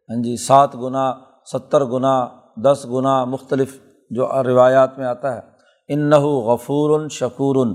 ہاں 0.09 0.23
جی 0.23 0.45
سات 0.45 0.75
گنا 0.75 1.13
ستر 1.51 1.85
گنا 1.85 2.27
دس 2.57 2.85
گنا 2.93 3.25
مختلف 3.25 3.79
جو 4.09 4.43
روایات 4.43 4.97
میں 4.97 5.05
آتا 5.05 5.35
ہے۔ 5.35 5.39
ان 5.87 6.09
غفور 6.09 7.09
شکور 7.09 7.67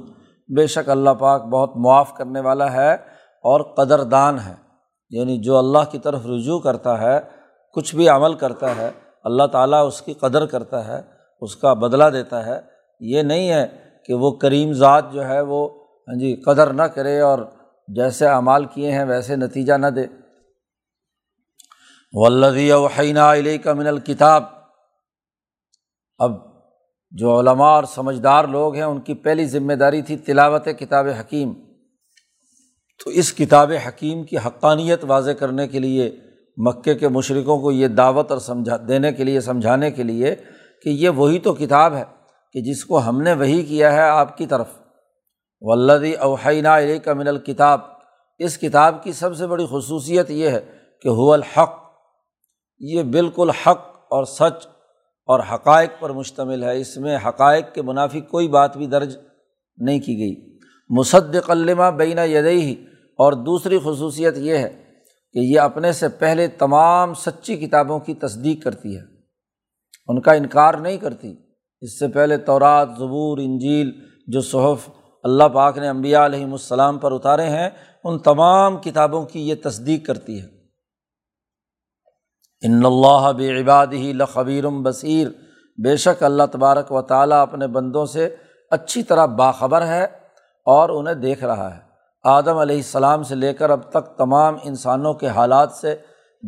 بے 0.56 0.66
شک 0.66 0.90
اللہ 0.90 1.10
پاک 1.10 1.44
بہت 1.44 1.76
معاف 1.76 2.14
کرنے 2.14 2.40
والا 2.40 2.72
ہے 2.72 2.94
اور 3.42 3.60
قدر 3.60 4.02
دان 4.02 4.38
ہے۔ 4.38 4.54
یعنی 5.10 5.38
جو 5.38 5.58
اللہ 5.58 5.78
کی 5.90 5.98
طرف 5.98 6.26
رجوع 6.26 6.58
کرتا 6.58 7.00
ہے، 7.00 7.20
کچھ 7.74 7.96
بھی 7.96 8.08
عمل 8.08 8.34
کرتا 8.34 8.76
ہے، 8.76 8.90
اللہ 9.24 9.42
تعالیٰ 9.52 9.86
اس 9.86 10.02
کی 10.02 10.12
قدر 10.12 10.46
کرتا 10.46 10.88
ہے، 10.88 11.00
اس 11.40 11.56
کا 11.56 11.72
بدلہ 11.72 12.04
دیتا 12.04 12.46
ہے۔ 12.46 12.73
یہ 13.00 13.22
نہیں 13.22 13.50
ہے 13.50 13.66
کہ 14.06 14.14
وہ 14.14 14.30
کریم 14.30 14.72
ذات 14.72 15.12
جو 15.12 15.28
ہے 15.28 15.40
وہ 15.40 15.84
ہاں 16.08 16.18
جی 16.18 16.36
قدر 16.36 16.72
نہ 16.72 16.82
کرے 16.82 17.20
اور 17.20 17.38
جیسے 17.88 18.26
اعمال 18.26 18.64
کیے 18.64 18.92
ہیں 18.92 19.04
ویسے 19.04 19.36
نتیجہ 19.36 19.74
نہ 19.74 19.86
دے۔ 19.86 20.06
ولدی 22.12 22.72
وحینہ 22.72 23.18
علیہ 23.18 23.58
کا 23.58 23.72
من 23.72 23.86
الکتاب 23.86 24.42
اب 26.18 26.32
جو 27.10 27.40
علماء 27.40 27.70
اور 27.70 27.84
سمجھدار 27.84 28.44
لوگ 28.44 28.74
ہیں، 28.74 28.82
ان 28.82 29.00
کی 29.00 29.14
پہلی 29.14 29.46
ذمہ 29.46 29.72
داری 29.72 30.02
تھی 30.02 30.16
تلاوت 30.16 30.68
کتاب 30.78 31.06
حکیم۔ 31.20 31.52
تو 33.04 33.10
اس 33.10 33.32
کتاب 33.32 33.72
حکیم 33.88 34.24
کی 34.24 34.36
حقانیت 34.36 35.04
واضح 35.04 35.30
کرنے 35.30 35.68
کے 35.68 35.78
لیے، 35.78 36.16
مکے 36.56 36.94
کے 36.94 37.08
مشرقوں 37.08 37.60
کو 37.60 37.72
یہ 37.72 37.88
دعوت 37.88 38.30
اور 38.30 38.38
سمجھا، 38.38 38.76
دینے 38.88 39.12
کے 39.12 39.24
لیے، 39.24 39.40
سمجھانے 39.40 39.90
کے 39.90 40.02
لیے 40.02 40.34
کہ 40.82 40.88
یہ 40.88 41.08
وہی 41.08 41.38
تو 41.38 41.54
کتاب 41.54 41.94
ہے۔ 41.94 42.04
کہ 42.54 42.60
جس 42.60 42.84
کو 42.84 42.98
ہم 42.98 43.22
نے 43.22 43.32
وہی 43.32 43.62
کیا 43.62 43.92
ہے 43.92 44.02
آپ 44.02 44.38
کی 44.38 44.46
طرف۔ 44.46 44.66
ولدی 45.60 46.12
اوحینہ 46.12 46.68
علیہ 46.68 46.98
کا 46.98 47.12
من 47.12 47.28
الکتاب۔ 47.28 47.80
اس 48.38 48.58
کتاب 48.58 49.02
کی 49.02 49.12
سب 49.12 49.36
سے 49.36 49.46
بڑی 49.46 49.66
خصوصیت 49.70 50.30
یہ 50.30 50.48
ہے 50.48 50.60
کہ 51.02 51.08
ہو 51.08 51.32
الحق۔ 51.32 51.82
یہ 52.78 53.02
بالکل 53.02 53.50
حق 53.50 53.86
اور 53.88 54.24
سچ 54.24 54.66
اور 55.26 55.40
حقائق 55.52 55.90
پر 56.00 56.10
مشتمل 56.10 56.64
ہے۔ 56.64 56.80
اس 56.80 56.96
میں 56.96 57.18
حقائق 57.28 57.74
کے 57.74 57.82
منافی 57.82 58.20
کوئی 58.20 58.48
بات 58.48 58.76
بھی 58.76 58.86
درج 58.86 59.16
نہیں 59.76 60.00
کی 60.00 60.18
گئی۔ 60.18 60.58
مصد 60.90 61.36
قلمہ 61.46 61.90
بینہ 61.90 62.20
یدئی 62.20 62.62
ہی 62.62 62.72
اور 63.18 63.32
دوسری 63.32 63.78
خصوصیت 63.84 64.34
یہ 64.36 64.56
ہے 64.56 64.84
کہ 65.32 65.38
یہ 65.38 65.60
اپنے 65.60 65.92
سے 65.92 66.08
پہلے 66.08 66.46
تمام 66.46 67.14
سچی 67.14 67.56
کتابوں 67.56 68.00
کی 68.00 68.14
تصدیق 68.14 68.64
کرتی 68.64 68.96
ہے۔ 68.96 69.02
ان 70.08 70.20
کا 70.20 70.32
انکار 70.32 70.74
نہیں 70.74 70.96
کرتی۔ 70.96 71.43
اس 71.84 71.98
سے 71.98 72.08
پہلے 72.08 72.36
تورات، 72.36 72.88
زبور، 72.98 73.38
انجیل 73.38 73.90
جو 74.26 74.40
صحف 74.40 74.90
اللہ 75.22 75.44
پاک 75.44 75.78
نے 75.78 75.88
امبیا 75.88 76.26
علیہم 76.26 76.52
السلام 76.52 76.98
پر 76.98 77.12
اتارے 77.12 77.48
ہیں، 77.48 77.70
ان 78.04 78.18
تمام 78.18 78.76
کتابوں 78.76 79.24
کی 79.24 79.48
یہ 79.48 79.54
تصدیق 79.62 80.06
کرتی 80.06 80.42
ہے۔ 80.42 80.46
ان 82.62 82.84
اللہ 82.84 83.32
بعباد 83.32 83.86
ہی 83.86 84.12
لخبیرم 84.12 84.82
بصیر۔ 84.82 85.28
بے 85.84 85.96
شک 85.96 86.22
اللہ 86.22 86.42
تبارک 86.52 86.92
و 86.92 87.02
تعالیٰ 87.02 87.42
اپنے 87.42 87.66
بندوں 87.66 88.06
سے 88.06 88.36
اچھی 88.70 89.02
طرح 89.02 89.26
باخبر 89.26 89.86
ہے 89.86 90.04
اور 90.66 90.88
انہیں 90.88 91.14
دیکھ 91.14 91.44
رہا 91.44 91.74
ہے۔ 91.74 91.80
آدم 92.24 92.56
علیہ 92.56 92.76
السلام 92.76 93.22
سے 93.22 93.34
لے 93.34 93.54
کر 93.54 93.70
اب 93.70 93.90
تک 93.90 94.18
تمام 94.18 94.56
انسانوں 94.62 95.14
کے 95.14 95.26
حالات 95.26 95.72
سے 95.72 95.96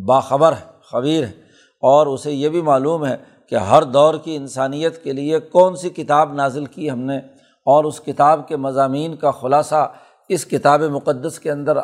باخبر 0.07 0.52
ہے، 0.52 0.71
خبیر 0.90 1.25
ہے 1.25 1.33
اور 1.81 2.07
اسے 2.07 2.33
یہ 2.33 2.49
بھی 2.49 2.62
معلوم 2.62 3.07
ہے 3.07 3.16
کہ 3.49 3.55
ہر 3.55 3.83
دور 3.83 4.15
کی 4.25 4.37
انسانیت 4.37 5.05
کے 5.05 5.12
لیے 5.12 5.41
کون 5.41 5.76
سی 5.76 5.91
کتاب 5.91 6.33
نازل 6.33 6.65
کی 6.65 6.91
ہم 6.91 7.00
نے 7.00 7.19
اور 7.65 7.85
اس 7.85 8.00
کتاب 8.00 8.49
کے 8.49 8.57
مضامین 8.57 9.17
کا 9.17 9.31
خلاصہ 9.31 9.93
اس 10.29 10.47
کتاب 10.47 10.83
مقدس 10.83 11.38
کے 11.38 11.50
اندر 11.50 11.76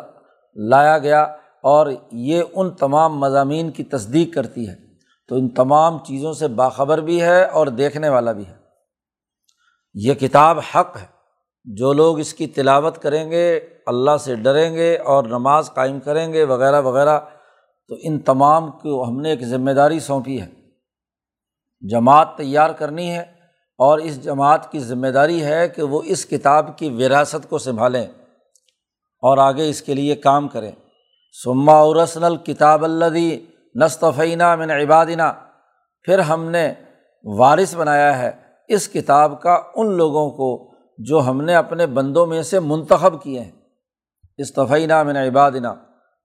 لایا 0.55 0.97
گیا 0.97 1.23
اور 1.63 1.87
یہ 2.11 2.43
ان 2.53 2.71
تمام 2.71 3.19
مضامین 3.19 3.71
کی 3.71 3.83
تصدیق 3.83 4.35
کرتی 4.35 4.69
ہے۔ 4.69 4.75
تو 5.27 5.35
ان 5.35 5.49
تمام 5.49 5.97
چیزوں 5.99 6.33
سے 6.33 6.47
باخبر 6.47 6.97
بھی 6.97 7.21
ہے 7.21 7.45
اور 7.45 7.67
دیکھنے 7.67 8.09
والا 8.09 8.31
بھی 8.31 8.47
ہے۔ 8.47 8.55
یہ 9.93 10.13
کتاب 10.13 10.59
حق 10.75 10.97
ہے۔ 11.01 11.05
جو 11.65 11.93
لوگ 11.93 12.19
اس 12.19 12.33
کی 12.33 12.47
تلاوت 12.47 12.97
کریں 12.97 13.31
گے، 13.31 13.59
اللہ 13.85 14.17
سے 14.19 14.35
ڈریں 14.35 14.75
گے 14.75 14.97
اور 14.97 15.23
نماز 15.23 15.69
قائم 15.73 15.99
کریں 15.99 16.33
گے، 16.33 16.43
وغیرہ 16.43 16.81
وغیرہ، 16.81 17.19
تو 17.87 17.95
ان 18.03 18.19
تمام 18.19 18.71
کو 18.71 19.09
ہم 19.09 19.19
نے 19.19 19.29
ایک 19.29 19.43
ذمہ 19.43 19.71
داری 19.71 19.99
سونپی 19.99 20.41
ہے۔ 20.41 20.62
جماعت 21.89 22.37
تیار 22.37 22.69
کرنی 22.69 23.11
ہے 23.11 23.21
اور 23.77 23.99
اس 23.99 24.23
جماعت 24.23 24.71
کی 24.71 24.79
ذمہ 24.79 25.07
داری 25.07 25.43
ہے 25.43 25.69
کہ 25.69 25.83
وہ 25.83 26.01
اس 26.05 26.25
کتاب 26.25 26.77
کی 26.77 26.89
وراثت 26.89 27.49
کو 27.49 27.57
سنبھالیں 27.57 28.05
اور 29.23 29.37
آگے 29.37 29.69
اس 29.69 29.81
کے 29.81 29.93
لیے 29.93 30.15
کام 30.15 30.47
کریں۔ 30.47 30.71
سما 31.43 31.81
ارسن 31.81 32.23
الکتاب 32.23 32.83
الدی 32.83 33.45
نصطفینہ 33.75 34.55
من 34.55 34.71
عبادینہ 34.71 35.31
پھر 36.01 36.19
ہم 36.19 36.49
نے 36.49 36.73
وارث 37.23 37.75
بنایا 37.75 38.17
ہے 38.17 38.31
اس 38.67 38.89
کتاب 38.89 39.41
کا 39.41 39.59
ان 39.75 39.91
لوگوں 39.91 40.29
کو 40.29 40.73
جو 40.97 41.19
ہم 41.19 41.41
نے 41.41 41.55
اپنے 41.55 41.85
بندوں 41.85 42.25
میں 42.25 42.41
سے 42.41 42.59
منتخب 42.59 43.23
کیے 43.23 43.39
ہیں۔ 43.39 43.51
استفینہ 44.37 45.03
من 45.03 45.17
عبادینہ 45.17 45.67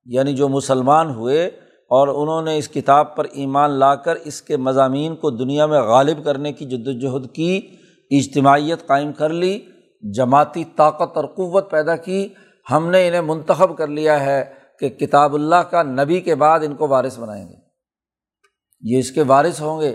یعنی 0.07 0.35
جو 0.35 0.49
مسلمان 0.49 1.11
ہوئے 1.11 1.51
اور 1.89 2.09
انہوں 2.09 2.43
نے 2.43 2.59
اس 2.59 2.69
کتاب 2.69 3.17
پر 3.17 3.25
ایمان 3.33 3.71
لا 3.71 3.95
کر 3.95 4.15
اس 4.15 4.43
کے 4.43 4.57
مضامین 4.57 5.17
کو 5.17 5.31
دنیا 5.31 5.67
میں 5.67 5.81
غالب 5.81 6.25
کرنے 6.25 6.53
کی 6.53 6.65
جد 6.65 6.89
وجہد 6.89 7.35
کی، 7.35 7.71
اجتماعیت 8.11 8.87
قائم 8.87 9.13
کر 9.13 9.29
لی، 9.29 9.61
جماعتی 10.03 10.65
طاقت 10.77 11.17
اور 11.17 11.25
قوت 11.25 11.71
پیدا 11.71 11.97
کی، 11.97 12.29
ہم 12.71 12.89
نے 12.89 13.09
انہیں 13.09 13.21
منتخب 13.21 13.79
کر 13.79 13.87
لیا 13.87 14.27
ہے 14.27 14.45
کہ 14.79 14.89
کتاب 14.89 15.35
اللہ 15.35 15.57
کا 15.57 15.83
نبی 15.83 16.21
کے 16.21 16.35
بعد 16.35 16.61
ان 16.61 16.75
کو 16.75 16.89
وارث 16.89 17.19
بنائیں 17.19 17.49
گے۔ 17.49 17.55
یہ 18.81 18.99
اس 18.99 19.11
کے 19.11 19.23
وارث 19.23 19.61
ہوں 19.61 19.81
گے۔ 19.81 19.95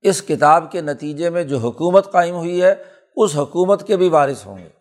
اس 0.00 0.22
کتاب 0.22 0.72
کے 0.72 0.80
نتیجے 0.80 1.30
میں 1.30 1.44
جو 1.44 1.58
حکومت 1.58 2.12
قائم 2.12 2.34
ہوئی 2.34 2.62
ہے، 2.62 2.74
اس 3.16 3.36
حکومت 3.36 3.86
کے 3.86 3.96
بھی 3.96 4.08
وارث 4.08 4.46
ہوں 4.46 4.58
گے۔ 4.58 4.78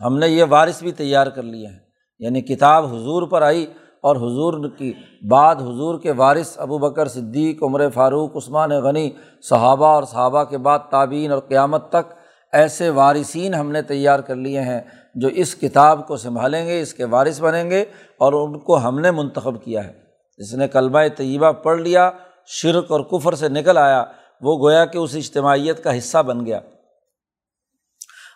ہم 0.00 0.18
نے 0.18 0.28
یہ 0.28 0.44
وارث 0.48 0.82
بھی 0.82 0.92
تیار 0.92 1.26
کر 1.26 1.42
لیے 1.42 1.66
ہیں 1.66 1.78
یعنی 2.18 2.40
کتاب 2.40 2.86
حضور 2.86 3.28
پر 3.28 3.42
آئی 3.42 3.66
اور 4.02 4.16
حضور 4.16 4.68
کی 4.78 4.92
بعد 5.28 5.56
حضور 5.56 6.00
کے 6.00 6.12
وارث 6.12 6.60
ابو 6.60 6.78
بکر 6.78 7.08
صدیق، 7.08 7.62
عمر 7.62 7.90
فاروق، 7.90 8.36
عثمان 8.36 8.70
غنی، 8.70 9.10
صحابہ 9.48 9.86
اور 9.86 10.02
صحابہ 10.02 10.44
کے 10.44 10.58
بعد 10.58 10.78
تعبین 10.90 11.32
اور 11.32 11.40
قیامت 11.40 11.88
تک 11.88 12.12
ایسے 12.52 12.90
وارثین 12.90 13.54
ہم 13.54 13.70
نے 13.70 13.82
تیار 13.82 14.20
کر 14.20 14.36
لیے 14.36 14.60
ہیں 14.60 14.80
جو 15.14 15.28
اس 15.28 15.54
کتاب 15.54 16.06
کو 16.06 16.16
سنبھالیں 16.16 16.66
گے، 16.66 16.80
اس 16.80 16.94
کے 16.94 17.04
وارث 17.04 17.40
بنیں 17.40 17.70
گے 17.70 17.80
اور 18.18 18.32
ان 18.32 18.58
کو 18.58 18.78
ہم 18.78 18.98
نے 18.98 19.10
منتخب 19.10 19.64
کیا 19.64 19.84
ہے۔ 19.84 19.92
جس 20.38 20.54
نے 20.54 20.68
کلبہ 20.68 20.98
طیبہ 21.16 21.52
پڑھ 21.52 21.80
لیا، 21.80 22.10
شرک 22.46 22.92
اور 22.92 23.00
کفر 23.00 23.32
سے 23.32 23.48
نکل 23.48 23.78
آیا، 23.78 24.04
وہ 24.40 24.58
گویا 24.58 24.84
کہ 24.84 24.98
اس 24.98 25.14
اجتماعیت 25.14 25.84
کا 25.84 25.98
حصہ 25.98 26.18
بن 26.18 26.46
گیا۔ 26.46 26.60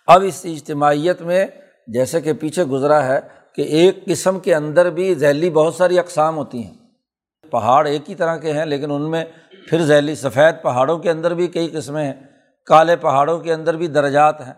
اب 0.06 0.22
اس 0.26 0.40
اجتماعیت 0.44 1.22
میں 1.22 1.46
جیسے 1.86 2.20
کہ 2.20 2.32
پیچھے 2.32 2.64
گزرا 2.64 3.04
ہے 3.04 3.20
کہ 3.54 3.62
ایک 3.62 4.04
قسم 4.04 4.38
کے 4.38 4.54
اندر 4.54 4.90
بھی 4.90 5.14
ذیلی 5.14 5.50
بہت 5.50 5.74
ساری 5.74 5.98
اقسام 5.98 6.36
ہوتی 6.36 6.64
ہیں۔ 6.64 6.74
پہاڑ 7.50 7.86
ایک 7.86 8.10
ہی 8.10 8.14
طرح 8.14 8.36
کے 8.36 8.52
ہیں، 8.52 8.64
لیکن 8.64 8.90
ان 8.90 9.10
میں 9.10 9.24
پھر 9.68 9.82
ذیلی 9.82 10.14
سفید 10.14 10.62
پہاڑوں 10.62 10.98
کے 10.98 11.10
اندر 11.10 11.34
بھی 11.34 11.46
کئی 11.46 11.68
قسمیں 11.68 12.04
ہیں، 12.04 12.14
کالے 12.66 12.96
پہاڑوں 12.96 13.38
کے 13.38 13.52
اندر 13.52 13.76
بھی 13.76 13.86
درجات 13.86 14.40
ہیں، 14.40 14.52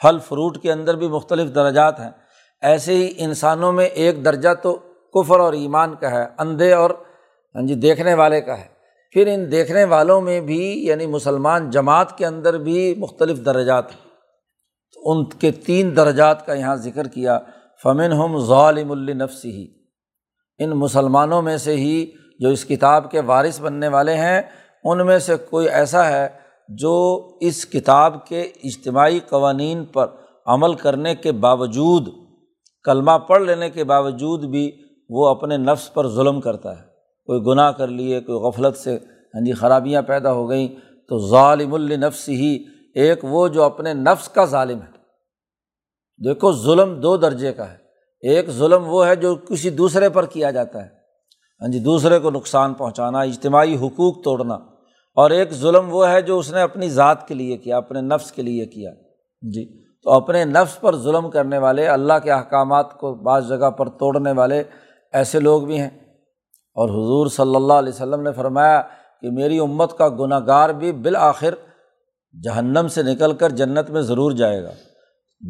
پھل 0.00 0.18
فروٹ 0.18 0.62
کے 0.62 0.72
اندر 0.72 0.96
بھی 0.96 1.08
مختلف 1.08 1.54
درجات 1.54 2.00
ہیں۔ 2.00 2.10
ایسے 2.62 2.94
ہی 2.94 3.12
انسانوں 3.16 3.72
میں 3.72 3.84
ایک 3.84 4.24
درجہ 4.24 4.48
تو 4.62 4.78
کفر 5.14 5.40
اور 5.40 5.52
ایمان 5.52 5.94
کا 5.94 6.10
ہے، 6.10 6.24
اندھے 6.38 6.72
اور 6.72 6.90
ہاں 7.54 7.62
جی 7.62 7.74
دیکھنے 7.74 8.14
والے 8.14 8.40
کا 8.40 8.58
ہے۔ 8.58 8.66
پھر 9.12 9.26
ان 9.26 9.50
دیکھنے 9.50 9.84
والوں 9.84 10.20
میں 10.20 10.40
بھی 10.40 10.86
یعنی 10.86 11.06
مسلمان 11.06 11.70
جماعت 11.70 12.18
کے 12.18 12.26
اندر 12.26 12.58
بھی 12.58 12.94
مختلف 12.94 13.44
درجات 13.44 13.90
ہیں۔ 13.90 14.04
ان 14.96 15.24
کے 15.24 15.50
تین 15.50 15.96
درجات 15.96 16.46
کا 16.46 16.54
یہاں 16.54 16.76
ذکر 16.76 17.08
کیا 17.08 17.38
فمن 17.84 18.12
ہم 18.12 18.38
ظالم 18.38 18.90
النفسی 18.90 19.50
ہی 19.50 19.66
ان 20.58 20.70
مسلمانوں 20.70 21.42
میں 21.42 21.56
سے 21.56 21.76
ہی 21.76 22.06
جو 22.40 22.48
اس 22.48 22.64
کتاب 22.64 23.10
کے 23.10 23.20
وارث 23.20 23.60
بننے 23.60 23.88
والے 23.88 24.14
ہیں، 24.14 24.42
ان 24.84 25.06
میں 25.06 25.18
سے 25.18 25.36
کوئی 25.36 25.68
ایسا 25.68 26.06
ہے 26.08 26.28
جو 26.68 26.94
اس 27.40 27.66
کتاب 27.66 28.26
کے 28.26 28.40
اجتماعی 28.40 29.20
قوانین 29.28 29.84
پر 29.84 30.06
عمل 30.46 30.74
کرنے 30.74 31.14
کے 31.14 31.32
باوجود، 31.32 32.08
کلمہ 32.84 33.18
پڑھ 33.28 33.42
لینے 33.42 33.70
کے 33.70 33.84
باوجود 33.84 34.44
بھی 34.44 34.70
وہ 35.08 35.28
اپنے 35.28 35.56
نفس 35.56 35.94
پر 35.94 36.08
ظلم 36.08 36.40
کرتا 36.40 36.78
ہے۔ 36.78 36.82
کوئی 37.26 37.40
گناہ 37.46 37.70
کر 37.70 37.88
لیے، 37.88 38.20
کوئی 38.20 38.38
غفلت 38.38 38.76
سے 38.76 38.98
ہاں 39.34 39.44
جی 39.44 39.52
خرابیاں 39.52 40.02
پیدا 40.02 40.32
ہو 40.32 40.50
گئیں 40.50 40.68
تو 41.08 41.18
ظالم 41.18 41.74
النفس 41.74 42.28
ہی 42.28 42.64
ایک 42.94 43.18
وہ 43.22 43.48
جو 43.48 43.62
اپنے 43.62 43.94
نفس 43.94 44.28
کا 44.28 44.44
ظالم 44.44 44.82
ہے۔ 44.82 44.93
دیکھو، 46.24 46.52
ظلم 46.52 47.00
دو 47.00 47.16
درجے 47.16 47.52
کا 47.52 47.70
ہے۔ 47.70 47.76
ایک 48.20 48.50
ظلم 48.50 48.82
وہ 48.86 49.06
ہے 49.06 49.16
جو 49.16 49.34
کسی 49.34 49.70
دوسرے 49.70 50.08
پر 50.08 50.26
کیا 50.26 50.50
جاتا 50.50 50.82
ہے۔ 50.82 50.88
ہاں 51.60 51.68
جی 51.68 51.78
دوسرے 51.78 52.18
کو 52.18 52.30
نقصان 52.30 52.74
پہنچانا، 52.74 53.20
اجتماعی 53.20 53.76
حقوق 53.76 54.22
توڑنا۔ 54.24 54.54
اور 55.14 55.30
ایک 55.30 55.52
ظلم 55.52 55.94
وہ 55.94 56.08
ہے 56.08 56.22
جو 56.22 56.38
اس 56.38 56.52
نے 56.52 56.62
اپنی 56.62 56.88
ذات 56.88 57.28
کے 57.28 57.34
لیے 57.34 57.56
کیا، 57.56 57.76
اپنے 57.76 58.00
نفس 58.00 58.32
کے 58.32 58.42
لیے 58.42 58.66
کیا۔ 58.66 58.90
جی 59.42 59.84
تو 60.02 60.10
اپنے 60.10 60.44
نفس 60.44 60.80
پر 60.80 60.96
ظلم 60.96 61.30
کرنے 61.30 61.58
والے، 61.58 61.86
اللہ 61.86 62.12
کے 62.22 62.32
احکامات 62.32 62.98
کو 62.98 63.14
بعض 63.14 63.48
جگہ 63.48 63.70
پر 63.70 63.88
توڑنے 63.88 64.32
والے 64.32 64.62
ایسے 65.12 65.40
لوگ 65.40 65.62
بھی 65.62 65.80
ہیں۔ 65.80 65.90
اور 66.74 66.88
حضور 66.88 67.26
صلی 67.26 67.56
اللہ 67.56 67.72
علیہ 67.72 67.92
وسلم 67.92 68.22
نے 68.22 68.32
فرمایا 68.32 68.82
کہ 69.20 69.30
میری 69.30 69.58
امت 69.58 69.98
کا 69.98 70.08
گناہ 70.08 70.40
گار 70.46 70.70
بھی 70.70 70.92
بالآخر 70.92 71.54
جہنم 72.44 72.86
سے 72.90 73.02
نکل 73.02 73.32
کر 73.32 73.50
جنت 73.50 73.90
میں 73.90 74.02
ضرور 74.02 74.32
جائے 74.32 74.62
گا۔ 74.62 74.70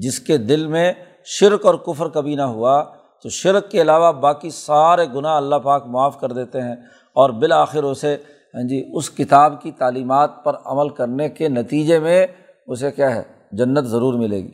جس 0.02 0.20
کے 0.20 0.36
دل 0.36 0.66
میں 0.66 0.92
شرک 1.24 1.66
اور 1.66 1.74
کفر 1.74 2.08
کبھی 2.08 2.34
نہ 2.34 2.42
ہوا، 2.42 2.84
تو 3.22 3.28
شرک 3.28 3.70
کے 3.70 3.82
علاوہ 3.82 4.12
باقی 4.12 4.50
سارے 4.50 5.06
گناہ 5.14 5.36
اللہ 5.36 5.56
پاک 5.56 5.86
معاف 5.86 6.20
کر 6.20 6.32
دیتے 6.32 6.60
ہیں 6.60 6.76
اور 7.16 7.30
بالآخر 7.30 7.82
اسے 7.82 8.16
ہاں 8.54 8.62
جی 8.62 8.84
اس 8.92 9.10
کتاب 9.10 9.62
کی 9.62 9.70
تعلیمات 9.70 10.44
پر 10.44 10.52
عمل 10.64 10.88
کرنے 10.88 11.28
کے 11.28 11.48
نتیجے 11.48 11.98
میں 11.98 12.26
اسے 12.66 12.90
کیا 12.90 13.14
ہے، 13.14 13.22
جنت 13.52 13.84
ضرور 13.84 14.14
ملے 14.14 14.36
گی۔ 14.36 14.50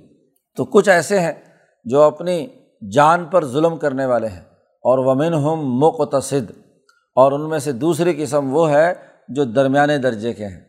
تو 0.56 0.64
کچھ 0.64 0.88
ایسے 0.88 1.20
ہیں 1.20 1.32
جو 1.84 2.02
اپنی 2.02 2.46
جان 2.94 3.24
پر 3.24 3.44
ظلم 3.44 3.76
کرنے 3.76 4.06
والے 4.06 4.26
ہیں۔ 4.26 4.40
اور 4.84 4.98
ومن 4.98 5.34
ہم 5.34 5.78
مقتصد، 5.78 6.50
اور 7.16 7.32
ان 7.32 7.48
میں 7.48 7.58
سے 7.58 7.72
دوسری 7.72 8.24
قسم 8.24 8.54
وہ 8.54 8.70
ہے 8.70 8.94
جو 9.28 9.44
درمیانے 9.44 9.98
درجے 9.98 10.32
کے 10.32 10.46
ہیں۔ 10.46 10.60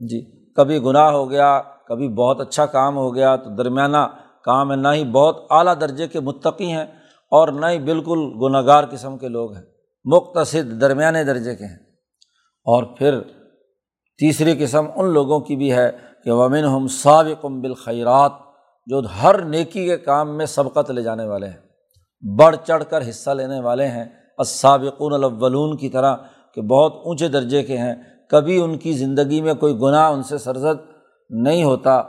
جی 0.00 0.20
کبھی 0.54 0.78
گناہ 0.78 1.10
ہو 1.10 1.30
گیا 1.30 1.62
کبھی 1.88 2.08
بہت 2.08 2.40
اچھا 2.40 2.66
کام 2.66 2.96
ہو 2.96 3.14
گیا 3.14 3.36
تو 3.36 3.50
درمیانہ 3.50 3.96
کام 4.44 4.70
ہے 4.70 4.76
نہ 4.76 4.88
ہی 4.88 5.04
بہت 5.04 5.46
اعلیٰ 5.50 5.74
درجے 5.80 6.08
کے 6.08 6.20
متقی 6.20 6.72
ہیں 6.72 6.86
اور 7.30 7.48
نہ 7.48 7.66
ہی 7.66 7.78
بالکل 7.78 8.18
گناہ 8.42 8.66
گار 8.66 8.84
قسم 8.90 9.18
کے 9.18 9.28
لوگ 9.28 9.52
ہیں 9.52 9.62
مختصد 10.04 10.80
درمیانے 10.80 11.24
درجے 11.24 11.54
کے 11.54 11.64
ہیں۔ 11.64 11.78
اور 12.64 12.82
پھر 12.82 13.20
تیسری 14.18 14.64
قسم 14.64 14.86
ان 14.96 15.06
لوگوں 15.06 15.40
کی 15.40 15.56
بھی 15.56 15.72
ہے 15.72 15.90
کہ 16.24 16.30
ومن 16.30 16.64
ہم 16.64 16.86
سابقم 16.86 17.60
بالخیرات 17.60 18.32
جو 18.86 19.00
ہر 19.22 19.42
نیکی 19.42 19.86
کے 19.86 19.96
کام 19.96 20.36
میں 20.36 20.46
سبقت 20.46 20.90
لے 20.90 21.02
جانے 21.02 21.26
والے 21.26 21.46
ہیں۔ 21.46 21.56
بڑھ 22.38 22.56
چڑھ 22.64 22.84
کر 22.90 23.08
حصہ 23.08 23.30
لینے 23.30 23.60
والے 23.60 23.86
ہیں۔ 23.86 24.04
السابقون 24.38 25.12
الاولون 25.12 25.76
کی 25.76 25.88
طرح 25.88 26.16
کہ 26.54 26.62
بہت 26.62 26.94
اونچے 27.04 27.28
درجے 27.28 27.62
کے 27.62 27.78
ہیں۔ 27.78 27.94
کبھی 28.30 28.60
ان 28.60 28.78
کی 28.78 28.92
زندگی 28.92 29.40
میں 29.40 29.54
کوئی 29.54 29.74
گناہ 29.74 30.12
ان 30.12 30.22
سے 30.22 30.38
سرزد 30.38 30.91
نہیں 31.30 31.64
ہوتا۔ 31.64 32.02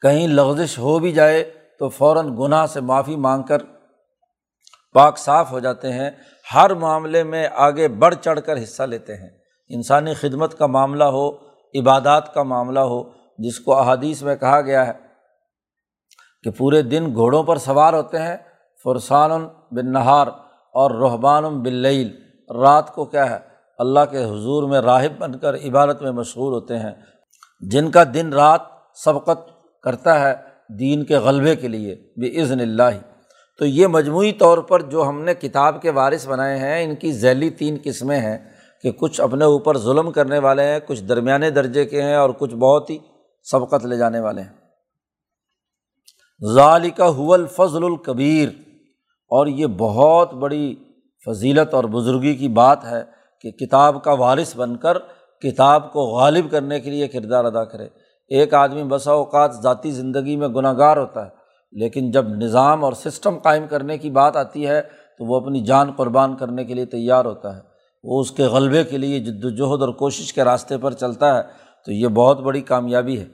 کہیں 0.00 0.26
لغزش 0.26 0.78
ہو 0.78 0.98
بھی 0.98 1.12
جائے 1.12 1.50
تو 1.78 1.88
فوراً 1.88 2.36
گناہ 2.36 2.66
سے 2.66 2.80
معافی 2.80 3.16
مانگ 3.16 3.42
کر 3.42 3.58
پاک 4.94 5.18
صاف 5.18 5.52
ہو 5.52 5.60
جاتے 5.60 5.92
ہیں۔ 5.92 6.10
ہر 6.54 6.74
معاملے 6.74 7.22
میں 7.22 7.48
آگے 7.52 7.88
بڑھ 7.88 8.14
چڑھ 8.20 8.40
کر 8.40 8.62
حصہ 8.62 8.82
لیتے 8.82 9.16
ہیں۔ 9.16 9.28
انسانی 9.68 10.14
خدمت 10.14 10.58
کا 10.58 10.66
معاملہ 10.66 11.04
ہو، 11.04 11.30
عبادات 11.74 12.34
کا 12.34 12.42
معاملہ 12.42 12.80
ہو، 12.80 13.02
جس 13.38 13.60
کو 13.60 13.78
احادیث 13.78 14.22
میں 14.22 14.36
کہا 14.36 14.60
گیا 14.60 14.86
ہے 14.86 14.92
کہ 16.42 16.50
پورے 16.50 16.82
دن 16.82 17.14
گھوڑوں 17.14 17.42
پر 17.42 17.56
سوار 17.56 17.92
ہوتے 17.92 18.18
ہیں۔ 18.18 18.36
فرسان 18.84 19.48
بن 19.70 19.92
نہار 19.92 20.26
اور 20.72 20.90
رحبان 20.90 21.62
بلعیل 21.62 22.16
رات 22.50 22.94
کو 22.94 23.04
کیا 23.04 23.30
ہے؟ 23.30 23.38
اللہ 23.78 24.00
کے 24.10 24.24
حضور 24.24 24.62
میں 24.62 24.80
راہب 24.80 25.18
بن 25.18 25.38
کر 25.38 25.54
عبادت 25.54 26.02
میں 26.02 26.12
مشغول 26.12 26.52
ہوتے 26.52 26.78
ہیں۔ 26.78 26.92
جن 27.62 27.90
کا 27.90 28.04
دن 28.14 28.32
رات 28.32 28.60
سبقت 28.94 29.50
کرتا 29.82 30.20
ہے 30.20 30.34
دین 30.78 31.04
کے 31.04 31.16
غلبے 31.16 31.56
کے 31.56 31.68
لیے 31.68 31.94
بے 32.16 32.42
عزن 32.42 32.60
اللہ۔ 32.60 32.98
تو 33.58 33.66
یہ 33.66 33.86
مجموعی 33.86 34.32
طور 34.32 34.58
پر 34.58 34.82
جو 34.82 35.08
ہم 35.08 35.22
نے 35.22 35.34
کتاب 35.34 35.82
کے 35.82 35.90
وارث 35.90 36.28
بنائے 36.28 36.58
ہیں، 36.58 36.84
ان 36.84 36.94
کی 36.94 37.12
ذیلی 37.12 37.50
تین 37.50 37.78
قسمیں 37.84 38.20
ہیں 38.20 38.38
کہ 38.82 38.90
کچھ 38.90 39.20
اپنے 39.20 39.44
اوپر 39.44 39.78
ظلم 39.78 40.12
کرنے 40.12 40.38
والے 40.38 40.62
ہیں، 40.62 40.80
کچھ 40.86 41.02
درمیانے 41.02 41.50
درجے 41.50 41.84
کے 41.84 42.02
ہیں 42.02 42.16
اور 42.16 42.30
کچھ 42.30 42.54
بہت 42.54 42.90
ہی 42.90 42.98
سبقت 43.42 43.86
لے 43.86 43.96
جانے 43.96 44.20
والے 44.20 44.42
ہیں۔ 44.42 44.52
ظالقہ 46.54 47.02
حول 47.02 47.46
فضل 47.46 47.84
الکبیر۔ 47.84 48.48
اور 49.22 49.46
یہ 49.46 49.66
بہت 49.66 50.34
بڑی 50.34 50.74
فضیلت 51.26 51.74
اور 51.74 51.84
بزرگی 51.84 52.34
کی 52.34 52.48
بات 52.48 52.84
ہے 52.84 53.04
کہ 53.40 53.50
کتاب 53.50 54.04
کا 54.04 54.12
وارث 54.12 54.56
بن 54.56 54.76
کر 54.76 54.98
کتاب 55.42 55.92
کو 55.92 56.00
غالب 56.00 56.50
کرنے 56.50 56.80
کے 56.80 56.90
لیے 56.90 57.08
کردار 57.08 57.44
ادا 57.44 57.64
کرے۔ 57.64 57.88
ایک 58.28 58.54
آدمی 58.54 58.84
بسا 58.84 59.12
اوقات 59.12 59.54
ذاتی 59.62 59.90
زندگی 59.90 60.36
میں 60.36 60.48
گناہ 60.48 60.78
گار 60.78 60.96
ہوتا 60.96 61.24
ہے، 61.24 61.30
لیکن 61.72 62.10
جب 62.10 62.28
نظام 62.28 62.84
اور 62.84 62.92
سسٹم 62.92 63.38
قائم 63.38 63.66
کرنے 63.70 63.98
کی 63.98 64.10
بات 64.10 64.36
آتی 64.36 64.66
ہے، 64.66 64.82
تو 65.18 65.24
وہ 65.24 65.36
اپنی 65.36 65.60
جان 65.60 65.92
قربان 65.92 66.36
کرنے 66.36 66.64
کے 66.64 66.74
لیے 66.74 66.84
تیار 66.84 67.24
ہوتا 67.24 67.56
ہے۔ 67.56 67.60
وہ 68.04 68.20
اس 68.20 68.30
کے 68.30 68.42
غلبے 68.42 68.84
کے 68.84 68.98
لیے 68.98 69.20
جد 69.20 69.44
وجہد 69.44 69.80
اور 69.80 69.88
کوشش 69.88 70.32
کے 70.32 70.44
راستے 70.44 70.78
پر 70.78 70.92
چلتا 70.92 71.36
ہے، 71.36 71.42
تو 71.84 71.92
یہ 71.92 72.08
بہت 72.08 72.40
بڑی 72.40 72.60
کامیابی 72.60 73.18
ہے۔ 73.18 73.26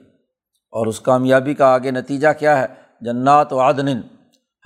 اور 0.71 0.87
اس 0.87 0.99
کامیابی 0.99 1.53
کا 1.53 1.65
آگے 1.65 1.91
نتیجہ 1.91 2.27
کیا 2.39 2.61
ہے؟ 2.61 2.65
جنات 3.01 3.53
و 3.53 3.59
عدن 3.59 4.01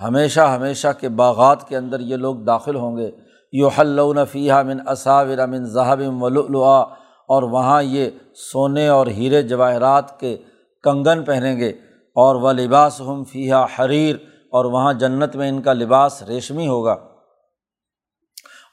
ہمیشہ 0.01 0.39
ہمیشہ 0.39 0.87
کے 0.99 1.09
باغات 1.09 1.67
کے 1.67 1.77
اندر 1.77 1.99
یہ 1.99 2.15
لوگ 2.15 2.35
داخل 2.35 2.75
ہوں 2.75 2.97
گے۔ 2.97 3.11
یو 3.51 3.67
حلون 3.67 4.17
فیحہ 4.31 4.63
من 4.63 4.77
اصاور 4.85 5.37
امن 5.37 5.65
ذہب 5.65 6.23
ولؤلؤا 6.23 7.02
اور 7.33 7.43
وہاں 7.43 7.83
یہ 7.83 8.09
سونے 8.51 8.87
اور 8.87 9.07
ہیرے 9.07 9.41
جواہرات 9.41 10.19
کے 10.19 10.37
کنگن 10.83 11.23
پہنیں 11.23 11.57
گے 11.57 11.69
اور 12.15 12.35
وہ 12.35 12.51
لباس 12.53 13.01
ہم 13.01 13.23
فیحہ 13.23 13.65
حریر 13.79 14.15
اور 14.51 14.65
وہاں 14.65 14.93
جنت 14.93 15.35
میں 15.35 15.49
ان 15.49 15.61
کا 15.61 15.73
لباس 15.73 16.23
ریشمی 16.23 16.67
ہوگا۔ 16.67 16.95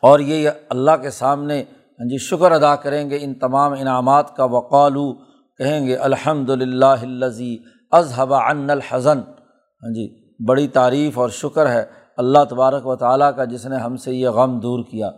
اور 0.03 0.21
یہ 0.21 0.51
اللہ 0.69 0.97
کے 1.03 1.11
سامنے 1.11 1.63
ہاں 2.01 2.09
جی 2.09 2.19
شکر 2.19 2.53
ادا 2.53 2.77
کریں 2.77 3.11
گے 3.11 3.19
ان 3.21 3.35
تمام 3.35 3.73
انعامات 3.73 4.37
کا۔ 4.37 4.45
وقالو 4.45 5.13
کہیں 5.59 5.87
گے 5.87 5.97
الحمد 5.97 6.51
للہ 6.51 7.01
الزی 7.03 7.57
اظہب 7.91 8.35
ان 8.35 8.71
الحزن۔ 8.71 9.19
ہاں 9.83 9.95
جی 9.95 10.07
بڑی 10.49 10.69
تعریف 10.69 11.19
اور 11.19 11.29
شکر 11.29 11.71
ہے 11.73 11.85
اللہ 12.17 12.45
تبارک 12.51 12.87
و 12.87 12.97
تعالیٰ 12.97 13.37
کا 13.37 13.45
جس 13.45 13.67
نے 13.67 13.77
ہم 13.77 13.97
سے 13.97 14.15
یہ 14.15 14.29
غم 14.29 14.61
دور 14.61 14.85
کیا۔ 14.91 15.11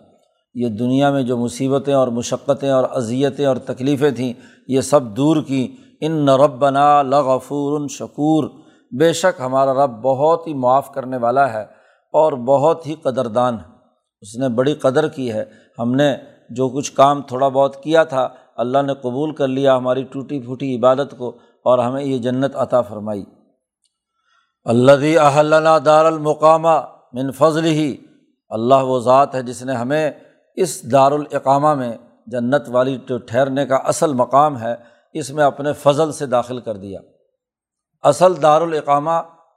یہ 0.55 0.69
دنیا 0.69 1.11
میں 1.11 1.23
جو 1.23 1.37
مصیبتیں 1.37 1.95
اور 1.95 2.09
مشقتیں 2.09 2.71
اور 2.71 2.85
اذیتیں 2.91 3.47
اور 3.47 3.57
تکلیفیں 3.57 4.11
تھیں، 4.11 4.33
یہ 4.69 4.81
سب 4.81 5.17
دور 5.17 5.37
کیں 5.47 5.83
ان 6.01 6.29
رب 6.29 6.69
نا 6.69 7.03
لغفور 7.03 7.88
شکور۔ 7.88 8.45
بے 8.99 9.12
شک 9.12 9.41
ہمارا 9.41 9.87
رب 9.87 10.03
بہت 10.03 10.47
ہی 10.47 10.55
معاف 10.55 10.95
کرنے 10.95 11.17
والا 11.17 11.53
ہے 11.53 11.62
اور 12.12 12.33
بہت 12.33 12.87
ہی 12.87 12.95
قدردان 12.95 13.55
ہے۔ 13.55 13.73
اس 14.21 14.37
نے 14.37 14.49
بڑی 14.49 14.75
قدر 14.75 15.09
کی 15.09 15.33
ہے۔ 15.33 15.45
ہم 15.79 15.95
نے 15.95 16.17
جو 16.51 16.69
کچھ 16.69 16.93
کام 16.93 17.23
تھوڑا 17.23 17.49
بہت 17.49 17.83
کیا 17.83 18.05
تھا، 18.05 18.29
اللہ 18.57 18.83
نے 18.83 18.95
قبول 18.95 19.35
کر 19.35 19.49
لیا 19.49 19.77
ہماری 19.77 20.03
ٹوٹی 20.03 20.41
پھوٹی 20.41 20.77
عبادت 20.77 21.15
کو 21.19 21.29
اور 21.65 21.79
ہمیں 21.79 22.05
یہ 22.05 22.19
جنت 22.19 22.57
عطا 22.57 22.81
فرمائی۔ 22.81 23.25
اللہ 24.65 25.19
اہلنا 25.19 25.79
دار 25.85 26.05
المقامہ 26.05 26.81
من 27.12 27.31
فضل 27.31 27.65
ہی 27.65 27.97
اللہ 28.49 28.75
وہ 28.75 29.01
ذات 29.01 29.35
ہے 29.35 29.43
جس 29.43 29.62
نے 29.62 29.73
ہمیں 29.73 30.11
اس 30.57 30.93
دارالقامہ 30.93 31.75
میں 31.75 31.93
جنت 32.27 32.62
والی 32.69 32.99
جو 33.09 33.19
ٹھہرنے 33.19 33.67
کا 33.67 33.77
اصل 33.77 34.12
مقام 34.12 34.61
ہے، 34.61 34.75
اس 35.12 35.31
میں 35.31 35.45
اپنے 35.45 35.73
فضل 35.73 36.12
سے 36.12 36.27
داخل 36.27 36.61
کر 36.61 36.77
دیا۔ 36.77 37.01
اصل 38.03 38.43
دارالقامہ 38.43 39.11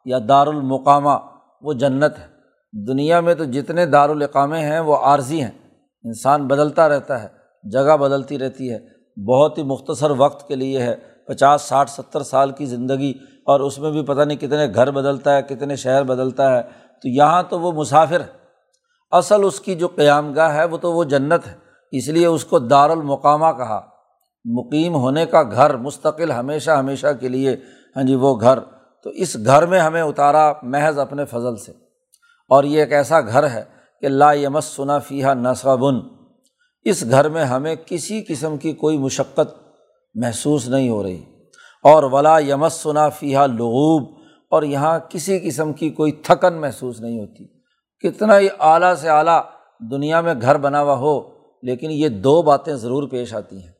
یا 0.05 0.19
دارالمقامہ 0.29 1.09
وہ 1.61 1.73
جنت 1.73 2.13
ہے۔ 2.19 2.27
دنیا 2.87 3.19
میں 3.19 3.35
تو 3.35 3.43
جتنے 3.43 3.85
دارالقامے 3.85 4.59
ہیں 4.59 4.79
وہ 4.79 4.95
عارضی 4.97 5.41
ہیں۔ 5.41 5.51
انسان 6.03 6.47
بدلتا 6.47 6.89
رہتا 6.89 7.23
ہے، 7.23 7.27
جگہ 7.63 7.97
بدلتی 7.97 8.39
رہتی 8.39 8.73
ہے۔ 8.73 8.79
بہت 9.27 9.57
ہی 9.57 9.63
مختصر 9.63 10.11
وقت 10.17 10.47
کے 10.47 10.55
لیے 10.55 10.81
ہے۔ 10.81 10.95
پچاس، 11.27 11.61
ساٹھ، 11.61 11.89
ستر 11.89 12.23
سال 12.23 12.51
کی 12.51 12.65
زندگی 12.65 13.13
اور 13.45 13.59
اس 13.59 13.79
میں 13.79 13.91
بھی 13.91 14.03
پتہ 14.03 14.21
نہیں 14.21 14.37
کتنے 14.37 14.67
گھر 14.75 14.91
بدلتا 14.91 15.37
ہے، 15.37 15.41
کتنے 15.41 15.75
شہر 15.75 16.03
بدلتا 16.03 16.57
ہے۔ 16.57 16.61
تو 17.01 17.09
یہاں 17.09 17.43
تو 17.49 17.59
وہ 17.59 17.71
مسافر 17.71 18.19
ہے۔ 18.19 18.44
اصل 19.11 19.43
اس 19.43 19.59
کی 19.59 19.75
جو 19.75 19.87
قیام 19.87 20.33
گاہ 20.33 20.55
ہے 20.55 20.65
وہ 20.65 20.77
تو 20.77 20.93
وہ 20.93 21.03
جنت 21.03 21.47
ہے۔ 21.47 21.53
اس 21.91 22.07
لیے 22.07 22.25
اس 22.25 22.45
کو 22.45 22.59
دار 22.59 22.89
المقامہ 22.89 23.57
کہا۔ 23.57 23.81
مقیم 24.45 24.95
ہونے 24.95 25.25
کا 25.25 25.43
گھر 25.43 25.77
مستقل 25.77 26.31
ہمیشہ 26.31 26.71
ہمیشہ 26.71 27.07
کے 27.19 27.27
لیے 27.27 27.55
ہاں 27.95 28.03
جی 28.03 28.15
وہ 28.15 28.39
گھر۔ 28.41 28.59
تو 29.03 29.09
اس 29.09 29.37
گھر 29.45 29.65
میں 29.65 29.79
ہمیں 29.79 30.01
اتارا 30.01 30.53
محض 30.63 30.99
اپنے 30.99 31.25
فضل 31.25 31.55
سے۔ 31.55 31.71
اور 32.49 32.63
یہ 32.63 32.79
ایک 32.79 32.93
ایسا 32.93 33.21
گھر 33.21 33.49
ہے 33.49 33.63
کہ 34.01 34.07
لا 34.07 34.33
یمس 34.33 34.65
ثنا 34.65 34.99
فیحہ 34.99 35.33
نصبن۔ 35.33 35.95
اس 36.83 37.03
گھر 37.11 37.29
میں 37.29 37.45
ہمیں 37.45 37.75
کسی 37.85 38.23
قسم 38.27 38.57
کی 38.57 38.73
کوئی 38.73 38.97
مشقت 38.97 39.55
محسوس 40.15 40.67
نہیں 40.67 40.89
ہو 40.89 41.03
رہی۔ 41.03 41.23
اور 41.83 42.03
ولا 42.03 42.39
یمس 42.39 42.73
ثنا 42.73 43.09
فیحہ 43.09 43.47
لغوب۔ 43.47 44.15
اور 44.51 44.63
یہاں 44.63 44.99
کسی 45.09 45.39
قسم 45.39 45.73
کی 45.73 45.89
کوئی 45.89 46.11
تھکن 46.11 46.53
محسوس 46.53 47.01
نہیں 47.01 47.19
ہوتی۔ 47.19 47.54
کتنا 48.05 48.39
ہی 48.39 48.47
اعلیٰ 48.61 48.93
سے 48.95 49.09
اعلیٰ 49.09 49.41
دنیا 49.81 50.21
میں 50.21 50.33
گھر 50.41 50.57
بنا 50.57 50.81
ہوا 50.81 50.97
ہو، 50.97 51.19
لیکن 51.63 51.91
یہ 51.91 52.09
دو 52.23 52.41
باتیں 52.41 52.73
ضرور 52.73 53.07
پیش 53.09 53.33
آتی 53.33 53.61
ہیں۔ 53.61 53.71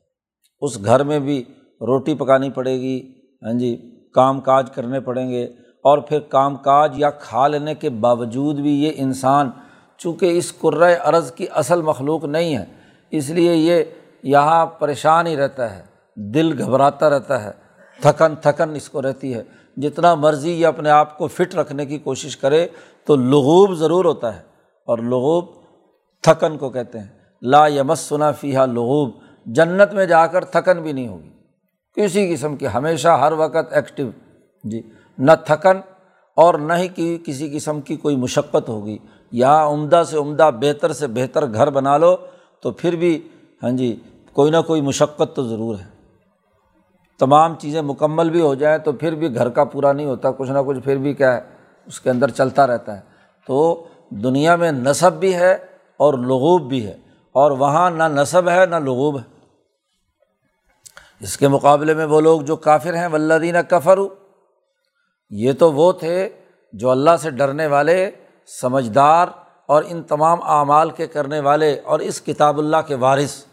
اس 0.62 0.84
گھر 0.84 1.02
میں 1.04 1.18
بھی 1.18 1.42
روٹی 1.80 2.14
پکانی 2.14 2.50
پڑے 2.50 2.74
گی 2.80 2.98
ہاں 3.42 3.52
جی 3.52 3.76
کام 4.14 4.40
کاج 4.40 4.70
کرنے 4.74 5.00
پڑیں 5.00 5.28
گے، 5.30 5.44
اور 5.84 5.98
پھر 5.98 6.20
کام 6.28 6.56
کاج 6.56 6.98
یا 6.98 7.10
کھا 7.10 7.46
لینے 7.48 7.74
کے 7.74 7.90
باوجود 8.00 8.60
بھی 8.60 8.72
یہ 8.84 8.92
انسان 8.96 9.50
چونکہ 10.00 10.38
اس 10.38 10.52
قرۂۂ 10.58 10.96
عرض 11.02 11.30
کی 11.32 11.46
اصل 11.54 11.82
مخلوق 11.82 12.24
نہیں 12.26 12.56
ہے، 12.56 12.64
اس 13.12 13.30
لیے 13.30 13.54
یہ 13.54 13.82
یہاں 14.22 14.64
پریشان 14.78 15.26
ہی 15.26 15.36
رہتا 15.36 15.74
ہے، 15.76 15.82
دل 16.16 16.52
گھبراتا 16.62 17.10
رہتا 17.10 17.42
ہے، 17.44 17.50
تھکن 17.98 18.34
تھکن 18.42 18.74
اس 18.74 18.88
کو 18.88 19.02
رہتی 19.02 19.34
ہے۔ 19.34 19.42
جتنا 19.76 20.14
مرضی 20.14 20.50
یہ 20.50 20.66
اپنے 20.66 20.90
آپ 20.90 21.18
کو 21.18 21.26
فٹ 21.26 21.54
رکھنے 21.54 21.86
کی 21.86 21.98
کوشش 21.98 22.36
کرے 22.36 22.66
تو 23.04 23.16
لغوب 23.16 23.74
ضرور 23.74 24.04
ہوتا 24.04 24.36
ہے 24.36 24.40
اور 24.86 24.98
لغوب 24.98 25.44
تھکن 26.22 26.58
کو 26.58 26.70
کہتے 26.70 26.98
ہیں۔ 26.98 27.06
لا 27.42 27.66
یمس 27.66 27.98
سنا 27.98 28.32
فیحہ 28.32 28.66
لغوب، 28.66 29.10
جنت 29.46 29.94
میں 29.94 30.06
جا 30.06 30.26
کر 30.26 30.44
تھکن 30.44 30.82
بھی 30.82 30.92
نہیں 30.92 31.08
ہوگی۔ 31.08 31.28
کسی 31.94 32.34
قسم 32.34 32.56
کی، 32.56 32.66
ہمیشہ 32.74 33.08
ہر 33.08 33.32
وقت 33.32 33.72
ایکٹیو۔ 33.72 34.10
جی 34.64 34.82
نہ 35.18 35.32
تھکن 35.44 35.76
اور 36.36 36.54
نہ 36.54 36.72
ہی 36.72 36.88
کی، 36.88 37.18
کسی 37.26 37.50
قسم 37.50 37.80
کی 37.80 37.96
کوئی 37.96 38.16
مشقت 38.16 38.68
ہوگی۔ 38.68 38.98
یہاں 39.32 39.66
عمدہ 39.66 40.02
سے 40.10 40.18
عمدہ 40.18 40.50
بہتر 40.60 40.92
سے 40.92 41.06
بہتر 41.06 41.52
گھر 41.52 41.70
بنا 41.70 41.96
لو 41.96 42.16
تو 42.60 42.70
پھر 42.70 42.96
بھی 42.96 43.28
ہاں 43.62 43.70
جی 43.70 43.96
کوئی 44.32 44.50
نہ 44.50 44.56
کوئی 44.66 44.80
مشقت 44.80 45.36
تو 45.36 45.48
ضرور 45.48 45.74
ہے۔ 45.78 45.95
تمام 47.18 47.54
چیزیں 47.54 47.82
مکمل 47.82 48.30
بھی 48.30 48.40
ہو 48.40 48.54
جائیں 48.54 48.78
تو 48.78 48.92
پھر 48.92 49.14
بھی 49.14 49.34
گھر 49.34 49.48
کا 49.48 49.64
پورا 49.64 49.92
نہیں 49.92 50.06
ہوتا، 50.06 50.30
کچھ 50.30 50.50
نہ 50.50 50.58
کچھ 50.66 50.78
پھر 50.78 50.96
بھی 50.96 51.14
کیا 51.14 51.34
ہے، 51.34 51.40
اس 51.86 52.00
کے 52.00 52.10
اندر 52.10 52.30
چلتا 52.30 52.66
رہتا 52.66 52.96
ہے۔ 52.96 53.00
تو 53.46 53.86
دنیا 54.10 54.56
میں 54.56 54.72
نصب 54.72 55.12
بھی 55.12 55.34
ہے 55.34 55.52
اور 55.96 56.14
لغوب 56.14 56.68
بھی 56.68 56.86
ہے۔ 56.86 56.96
اور 57.32 57.50
وہاں 57.50 57.90
نہ 57.90 58.02
نصب 58.02 58.48
ہے، 58.48 58.66
نہ 58.66 58.76
لغوب 58.76 59.18
ہے۔ 59.18 59.36
اس 61.20 61.36
کے 61.36 61.48
مقابلے 61.48 61.94
میں 61.94 62.04
وہ 62.04 62.20
لوگ 62.20 62.40
جو 62.40 62.56
کافر 62.56 62.96
ہیں 62.96 63.08
ولدینہ 63.08 63.58
کفر 63.58 63.98
یہ 65.30 65.52
تو 65.52 65.72
وہ 65.72 65.92
تھے 65.92 66.28
جو 66.72 66.90
اللہ 66.90 67.10
سے 67.20 67.30
ڈرنے 67.30 67.66
والے، 67.66 68.10
سمجھدار 68.60 69.26
اور 69.66 69.82
ان 69.86 70.02
تمام 70.02 70.38
اعمال 70.42 70.90
کے 70.90 71.06
کرنے 71.06 71.40
والے 71.40 71.80
اور 71.84 72.00
اس 72.00 72.20
کتاب 72.20 72.58
اللہ 72.58 72.76
کے 72.86 72.94
وارث۔ 72.94 73.44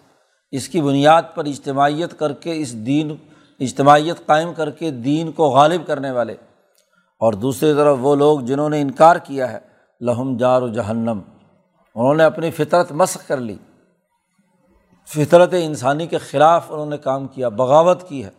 اس 0.51 0.69
کی 0.69 0.81
بنیاد 0.81 1.21
پر 1.35 1.45
اجتماعیت 1.45 2.19
کر 2.19 2.33
کے 2.33 2.57
اس 2.57 2.73
دین 2.73 3.15
اجتماعیت 3.59 4.25
قائم 4.25 4.53
کر 4.53 4.69
کے 4.69 4.91
دین 4.91 5.31
کو 5.31 5.49
غالب 5.49 5.87
کرنے 5.87 6.11
والے۔ 6.11 6.35
اور 7.19 7.33
دوسری 7.33 7.73
طرف 7.73 7.97
وہ 8.01 8.15
لوگ 8.15 8.39
جنہوں 8.39 8.69
نے 8.69 8.81
انکار 8.81 9.15
کیا 9.15 9.51
ہے، 9.51 9.59
لہم 10.01 10.37
جار 10.37 10.61
و 10.61 10.67
جہنم۔ 10.67 11.19
انہوں 11.95 12.15
نے 12.15 12.23
اپنی 12.23 12.51
فطرت 12.51 12.91
مسق 12.91 13.27
کر 13.27 13.37
لی۔ 13.37 13.57
فطرت 15.07 15.53
انسانی 15.59 16.07
کے 16.07 16.17
خلاف 16.17 16.71
انہوں 16.71 16.85
نے 16.85 16.97
کام 16.97 17.27
کیا، 17.27 17.49
بغاوت 17.49 18.09
کی 18.09 18.25
ہے۔ 18.25 18.29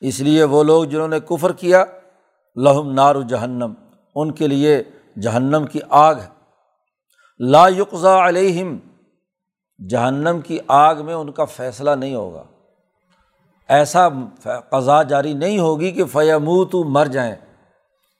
اس 0.00 0.20
لیے 0.20 0.44
وہ 0.44 0.64
لوگ 0.64 0.84
جنہوں 0.84 1.08
نے 1.08 1.20
کفر 1.20 1.52
کیا، 1.52 1.84
لہم 2.56 2.92
نار 2.92 3.14
و 3.14 3.22
جہنم۔ 3.22 3.72
ان 4.14 4.32
کے 4.32 4.46
لیے 4.46 4.82
جہنم 5.20 5.66
کی 5.72 5.78
آگ 5.88 6.14
ہے۔ 6.14 6.28
لا 7.38 7.68
یقزا 7.68 8.28
علیہم، 8.28 8.76
جہنم 9.88 10.40
کی 10.40 10.58
آگ 10.68 10.94
میں 11.04 11.14
ان 11.14 11.32
کا 11.32 11.44
فیصلہ 11.44 11.90
نہیں 11.90 12.14
ہوگا۔ 12.14 12.42
ایسا 13.68 14.08
قضا 14.70 15.02
جاری 15.02 15.32
نہیں 15.32 15.58
ہوگی 15.58 15.90
کہ 15.90 16.04
فیمو 16.04 16.64
تو 16.64 16.84
مر 16.84 17.06
جائیں۔ 17.06 17.34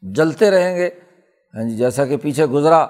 جلتے 0.02 0.50
رہیں 0.50 0.76
گے۔ 0.76 0.90
ہاں 1.54 1.62
جی 1.62 1.76
جیسا 1.76 2.04
کہ 2.04 2.16
پیچھے 2.16 2.46
گزرا 2.46 2.86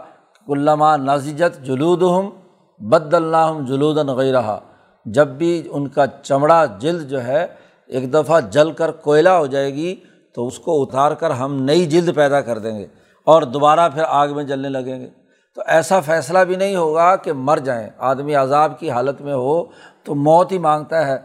علامہ 0.49 0.97
نازجت 0.97 1.65
جلود 1.65 2.03
ہم 2.03 2.31
بد 2.79 3.15
اللہ 3.15 3.59
جلود 3.69 3.99
رہا 4.21 4.61
جب 5.05 5.29
بھی 5.29 5.69
ان 5.71 5.89
کا 5.89 6.07
چمڑا 6.07 6.65
جلد 6.79 7.11
جو 7.11 7.25
ہے، 7.25 7.47
ایک 7.87 8.15
دفعہ 8.15 8.41
جل 8.41 8.73
کر 8.73 8.91
کوئلہ 8.91 9.29
ہو 9.29 9.47
جائے 9.47 9.75
گی، 9.75 9.97
تو 10.35 10.47
اس 10.47 10.59
کو 10.59 10.83
اتار 10.83 11.13
کر 11.13 11.31
ہم 11.31 11.63
نئی 11.63 11.87
جلد 11.87 12.17
پیدا 12.17 12.41
کر 12.41 12.59
دیں 12.59 12.79
گے 12.79 12.87
اور 13.25 13.43
دوبارہ 13.43 13.89
پھر 13.89 14.03
آگ 14.09 14.29
میں 14.29 14.45
جلنے 14.45 14.69
لگیں 14.69 15.01
گے۔ 15.01 15.09
تو 15.55 15.63
ایسا 15.67 16.01
فیصلہ 16.01 16.39
بھی 16.39 16.57
نہیں 16.57 16.77
ہوگا 16.77 17.17
کہ 17.17 17.33
مر 17.33 17.59
جائیں۔ 17.59 17.89
آدمی 17.99 18.35
عذاب 18.35 18.79
کی 18.79 18.91
حالت 18.91 19.21
میں 19.21 19.35
ہو 19.35 19.65
تو 20.05 20.15
موت 20.15 20.53
ہی 20.53 20.59
مانگتا 20.59 21.07
ہے۔ 21.07 21.19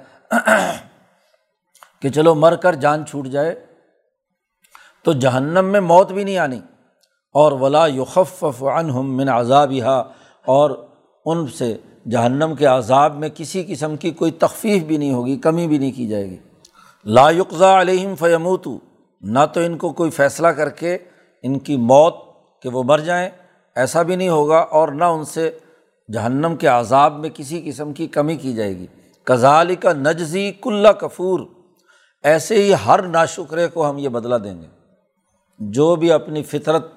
کہ 2.03 2.09
چلو 2.09 2.35
مر 2.35 2.55
کر 2.55 2.75
جان 2.75 3.05
چھوٹ 3.05 3.27
جائے، 3.27 3.65
تو 5.03 5.13
جہنم 5.13 5.65
میں 5.65 5.81
موت 5.81 6.11
بھی 6.11 6.23
نہیں 6.23 6.37
آنی۔ 6.37 6.59
اور 7.33 7.51
ولا 7.51 7.87
یخف 7.87 8.63
عنہم 8.63 9.17
من 9.17 9.29
عذاب 9.29 9.71
اور 10.45 10.87
ان 11.25 11.47
سے 11.47 11.77
جہنم 12.11 12.53
کے 12.59 12.65
عذاب 12.65 13.15
میں 13.15 13.29
کسی 13.35 13.63
قسم 13.67 13.95
کی 13.95 14.11
کوئی 14.11 14.31
تخفیف 14.31 14.83
بھی 14.83 14.97
نہیں 14.97 15.13
ہوگی، 15.13 15.37
کمی 15.37 15.67
بھی 15.67 15.77
نہیں 15.77 15.91
کی 15.91 16.07
جائے 16.07 16.29
گی۔ 16.29 16.37
لا 17.05 17.29
یقضا 17.29 17.81
علیہم 17.81 18.15
فیموتو 18.15 18.77
نہ 19.21 19.39
تو 19.53 19.59
ان 19.59 19.77
کو 19.77 19.89
کوئی 19.89 20.11
فیصلہ 20.11 20.47
کر 20.47 20.69
کے 20.69 20.97
ان 21.43 21.59
کی 21.59 21.77
موت 21.77 22.15
کہ 22.61 22.69
وہ 22.69 22.83
مر 22.83 22.99
جائیں، 22.99 23.29
ایسا 23.75 24.01
بھی 24.01 24.15
نہیں 24.15 24.29
ہوگا۔ 24.29 24.59
اور 24.59 24.87
نہ 24.87 25.03
ان 25.03 25.25
سے 25.25 25.57
جہنم 26.13 26.55
کے 26.55 26.67
عذاب 26.67 27.19
میں 27.19 27.29
کسی 27.33 27.61
قسم 27.65 27.93
کی 27.93 28.07
کمی 28.07 28.35
کی 28.35 28.53
جائے 28.53 28.77
گی۔ 28.77 28.87
کزال 29.23 29.75
کا 29.75 29.93
نجزی 29.93 30.51
کلّا 30.61 30.91
کفور 30.91 31.39
ایسے 32.23 32.55
ہی 32.55 32.73
ہر 32.85 33.01
ناشکرے 33.01 33.67
کو 33.67 33.89
ہم 33.89 33.97
یہ 33.97 34.09
بدلا 34.09 34.37
دیں 34.37 34.61
گے۔ 34.61 34.67
جو 35.59 35.95
بھی 35.95 36.11
اپنی 36.11 36.43
فطرت 36.43 36.87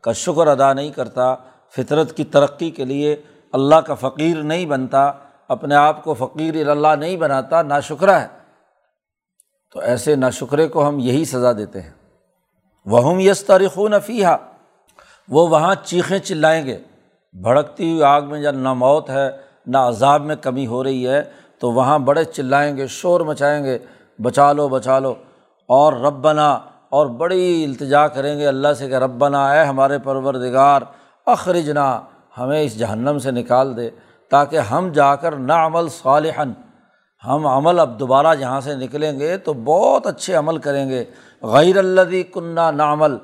کا 0.00 0.12
شکر 0.12 0.46
ادا 0.46 0.72
نہیں 0.72 0.90
کرتا، 0.90 1.34
فطرت 1.76 2.16
کی 2.16 2.24
ترقی 2.24 2.70
کے 2.70 2.84
لیے 2.84 3.16
اللہ 3.52 3.74
کا 3.74 3.94
فقیر 3.94 4.36
نہیں 4.36 4.66
بنتا، 4.66 5.12
اپنے 5.48 5.74
آپ 5.74 6.04
کو 6.04 6.14
فقیر 6.14 6.68
اللہ 6.68 6.96
نہیں 6.98 7.16
بناتا 7.16 7.62
نا 7.62 7.80
شکرہ 7.80 8.10
ہے۔ 8.10 8.26
تو 9.72 9.80
ایسے 9.80 10.16
نا 10.16 10.30
شکرے 10.30 10.68
کو 10.68 10.88
ہم 10.88 10.98
یہی 10.98 11.24
سزا 11.24 11.52
دیتے 11.52 11.80
ہیں۔ 11.80 11.90
وہ 12.86 13.22
یس 13.22 13.44
تاریخون 13.44 13.94
فیحہ 14.06 14.36
وہ 15.28 15.48
وہاں 15.48 15.74
چیخیں 15.84 16.18
چلائیں 16.18 16.66
گے۔ 16.66 16.78
بھڑکتی 17.42 17.90
ہوئی 17.90 18.02
آگ 18.02 18.22
میں 18.22 18.42
جب 18.42 18.54
نہ 18.54 18.72
موت 18.72 19.10
ہے، 19.10 19.30
نہ 19.66 19.78
عذاب 19.78 20.22
میں 20.22 20.36
کمی 20.36 20.66
ہو 20.66 20.84
رہی 20.84 21.08
ہے، 21.08 21.22
تو 21.58 21.72
وہاں 21.72 21.98
بڑے 21.98 22.24
چلائیں 22.24 22.76
گے، 22.76 22.86
شور 22.86 23.20
مچائیں 23.20 23.64
گے۔ 23.64 23.78
بچا 24.22 24.52
لو 24.52 24.68
بچا 24.68 24.98
لو۔ 24.98 25.14
اور 25.68 25.92
رب 25.92 26.14
بنا 26.14 26.52
اور 26.88 27.06
بڑی 27.06 27.64
التجا 27.64 28.08
کریں 28.08 28.38
گے 28.38 28.46
اللہ 28.46 28.72
سے 28.72 28.88
کہ 28.88 28.94
رب 28.94 29.10
بنا 29.10 29.52
اے 29.52 29.64
ہمارے 29.64 29.98
پروردگار، 29.98 30.82
اخرجنا، 31.26 32.00
ہمیں 32.38 32.62
اس 32.62 32.78
جہنم 32.78 33.18
سے 33.18 33.30
نکال 33.30 33.76
دے 33.76 33.90
تاکہ 34.30 34.58
ہم 34.58 34.92
جا 34.92 35.14
کر 35.14 35.36
نہ 35.36 35.52
عمل 35.52 35.88
صالحن 35.88 36.52
ہم 37.26 37.46
عمل 37.46 37.80
اب 37.80 38.00
دوبارہ 38.00 38.34
جہاں 38.34 38.60
سے 38.60 38.74
نکلیں 38.74 39.20
گے 39.20 39.36
تو 39.36 39.52
بہت 39.52 40.06
اچھے 40.06 40.34
عمل 40.34 40.58
کریں 40.58 40.88
گے۔ 40.88 41.04
غیر 41.42 41.76
اللہ 41.76 42.32
کنہ 42.32 42.70
نہ 42.76 42.82
عمل 42.82 43.16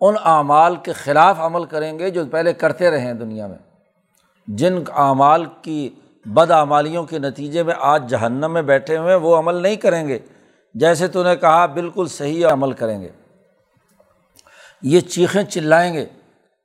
ان 0.00 0.14
اعمال 0.24 0.76
کے 0.76 0.92
خلاف 0.92 1.40
عمل 1.40 1.64
کریں 1.64 1.98
گے 1.98 2.10
جو 2.10 2.22
پہلے 2.30 2.52
کرتے 2.52 2.90
رہے 2.90 3.00
ہیں 3.00 3.14
دنیا 3.14 3.46
میں۔ 3.46 3.58
جن 4.46 4.78
اعمال 4.96 5.44
کی 5.62 5.90
بد 6.26 6.50
اعمالیوں 6.50 7.04
کے 7.04 7.18
نتیجے 7.18 7.62
میں 7.62 7.74
آج 7.80 8.10
جہنم 8.10 8.52
میں 8.52 8.62
بیٹھے 8.62 8.96
ہوئے 8.96 9.14
ہیں، 9.14 9.20
وہ 9.20 9.36
عمل 9.36 9.54
نہیں 9.54 9.76
کریں 9.76 10.08
گے۔ 10.08 10.18
جیسے 10.80 11.08
تو 11.08 11.22
نے 11.22 11.36
کہا 11.36 11.66
بالکل 11.66 12.06
صحیح 12.06 12.46
عمل 12.46 12.72
کریں 12.72 13.00
گے۔ 13.00 13.08
یہ 14.82 15.00
چیخیں 15.00 15.42
چلائیں 15.42 15.94
گے۔ 15.94 16.06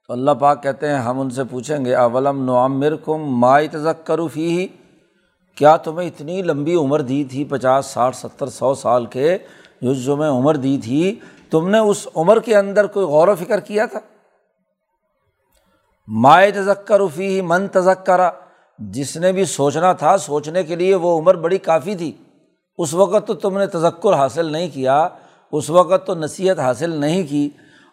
تو 0.07 0.13
اللہ 0.13 0.31
پاک 0.31 0.63
کہتے 0.63 0.87
ہیں، 0.87 0.95
ہم 0.95 1.19
ان 1.19 1.29
سے 1.29 1.43
پوچھیں 1.43 1.85
گے، 1.85 1.95
اولم 1.95 2.45
نعمر 2.45 2.95
کم 2.95 3.39
مائی 3.39 3.67
تزک 3.67 4.07
کروفی 4.07 4.59
ہی 4.59 4.67
کیا 5.55 5.77
تمہیں 5.77 6.07
اتنی 6.07 6.41
لمبی 6.41 6.75
عمر 6.75 7.01
دی 7.01 7.23
تھی، 7.23 7.45
پچاس، 7.45 7.85
ساٹھ، 7.85 8.15
ستر، 8.15 8.47
سو 8.47 8.73
سال 8.73 9.05
کے 9.05 9.37
جو 9.81 9.93
جو 9.93 10.15
میں 10.15 10.29
عمر 10.29 10.55
دی 10.55 10.79
تھی، 10.83 11.19
تم 11.49 11.69
نے 11.69 11.77
اس 11.77 12.07
عمر 12.15 12.39
کے 12.39 12.57
اندر 12.57 12.87
کوئی 12.87 13.05
غور 13.05 13.27
و 13.27 13.35
فکر 13.35 13.59
کیا 13.59 13.85
تھا؟ 13.85 13.99
مائع 16.07 16.51
تذکر 16.55 17.01
فی 17.15 17.27
ہی 17.27 17.41
من 17.41 17.67
تذکرا 17.67 18.31
جس 18.79 19.17
نے 19.17 19.31
بھی 19.31 19.45
سوچنا 19.45 19.93
تھا، 19.93 20.17
سوچنے 20.17 20.63
کے 20.63 20.75
لیے 20.75 20.95
وہ 20.95 21.19
عمر 21.19 21.35
بڑی 21.35 21.57
کافی 21.57 21.95
تھی۔ 21.95 22.11
اس 22.77 22.93
وقت 22.93 23.27
تو 23.27 23.33
تم 23.33 23.57
نے 23.57 23.67
تذکر 23.67 24.13
حاصل 24.13 24.51
نہیں 24.51 24.69
کیا، 24.73 25.07
اس 25.53 25.69
وقت 25.69 26.05
تو 26.07 26.15
نصیحت 26.15 26.59
حاصل 26.59 26.89
نہیں 26.89 27.23
کی، 27.27 27.49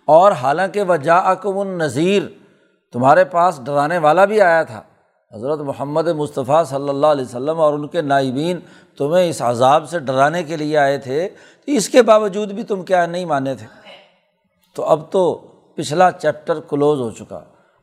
اور 0.08 0.32
حالانکہ 0.32 0.82
وجہ 0.82 1.18
اکم 1.24 1.58
النظیر 1.58 2.22
تمہارے 2.94 3.24
پاس 3.24 3.60
ڈرانے 3.64 3.98
والا 3.98 4.24
بھی 4.24 4.40
آیا 4.40 4.62
تھا۔ 4.62 4.82
حضرت 5.32 5.60
محمد 5.60 6.06
مصطفیٰ 6.08 6.64
صلی 6.64 6.88
اللہ 6.88 7.06
علیہ 7.06 7.24
وسلم 7.24 7.60
اور 7.60 7.72
ان 7.72 7.86
کے 7.88 8.02
نائبین 8.02 8.60
تمہیں 8.98 9.28
اس 9.28 9.42
عذاب 9.42 9.88
سے 9.90 9.98
ڈرانے 9.98 10.42
کے 10.42 10.56
لیے 10.56 10.76
آئے 10.78 10.96
تھے، 10.98 11.28
تو 11.28 11.72
اس 11.72 11.88
کے 11.88 12.02
باوجود 12.02 12.52
بھی 12.52 12.62
تم 12.62 12.82
کیا 12.82 13.04
نہیں 13.06 13.24
مانے 13.24 13.54
تھے۔ 13.54 13.66
تو 14.76 14.84
اب 14.84 15.00
تو 15.10 15.34
پچھلا 15.74 16.10
چیپٹر 16.10 16.60
کلوز 16.60 17.00
ہو 17.00 17.10
چکا، 17.10 17.40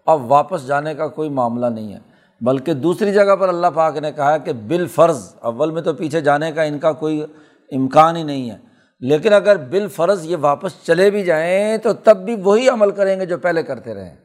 اب 0.07 0.31
واپس 0.31 0.65
جانے 0.67 0.93
کا 0.95 1.07
کوئی 1.07 1.29
معاملہ 1.29 1.65
نہیں 1.65 1.93
ہے۔ 1.93 1.99
بلکہ 2.41 2.73
دوسری 2.73 3.13
جگہ 3.13 3.35
پر 3.35 3.49
اللہ 3.49 3.67
پاک 3.73 3.97
نے 3.97 4.11
کہا 4.11 4.37
کہ 4.37 4.53
بال 4.53 4.87
فرض 4.87 5.35
اول 5.39 5.71
میں 5.71 5.81
تو 5.81 5.93
پیچھے 5.93 6.21
جانے 6.21 6.51
کا 6.51 6.63
ان 6.63 6.79
کا 6.79 6.91
کوئی 6.91 7.25
امکان 7.71 8.15
ہی 8.15 8.23
نہیں 8.23 8.51
ہے۔ 8.51 8.57
لیکن 8.99 9.33
اگر 9.33 9.55
بال 9.55 9.87
فرض 9.87 10.25
یہ 10.25 10.37
واپس 10.41 10.71
چلے 10.83 11.09
بھی 11.09 11.23
جائیں 11.23 11.77
تو 11.77 11.93
تب 11.93 12.17
بھی 12.17 12.35
وہی 12.35 12.69
عمل 12.69 12.91
کریں 12.91 13.19
گے 13.19 13.25
جو 13.25 13.37
پہلے 13.37 13.63
کرتے 13.63 13.93
رہے۔ 13.93 14.15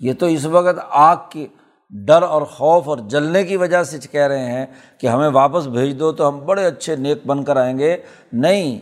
یہ 0.00 0.12
تو 0.18 0.26
اس 0.26 0.44
وقت 0.44 0.78
آگ 0.90 1.16
کی 1.30 1.46
ڈر 1.90 2.22
اور 2.22 2.42
خوف 2.42 2.88
اور 2.88 2.98
جلنے 2.98 3.44
کی 3.44 3.56
وجہ 3.56 3.82
سے 3.82 3.98
کہہ 4.10 4.20
رہے 4.20 4.52
ہیں 4.52 4.66
کہ 4.98 5.06
ہمیں 5.06 5.28
واپس 5.28 5.66
بھیج 5.66 5.98
دو 5.98 6.12
تو 6.12 6.28
ہم 6.28 6.38
بڑے 6.46 6.64
اچھے 6.64 6.96
نیک 6.96 7.18
بن 7.26 7.44
کر 7.44 7.56
آئیں 7.56 7.78
گے۔ 7.78 7.96
نہیں، 8.32 8.80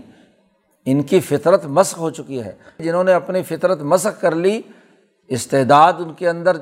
ان 0.84 1.02
کی 1.02 1.20
فطرت 1.20 1.66
مسق 1.66 1.98
ہو 1.98 2.10
چکی 2.10 2.42
ہے۔ 2.42 2.52
جنہوں 2.78 3.04
نے 3.04 3.12
اپنی 3.12 3.42
فطرت 3.42 3.82
مسق 3.82 4.20
کر 4.20 4.34
لی، 4.34 4.62
استعداد 5.28 5.92
ان 5.98 6.12
کے 6.12 6.28
اندر 6.28 6.56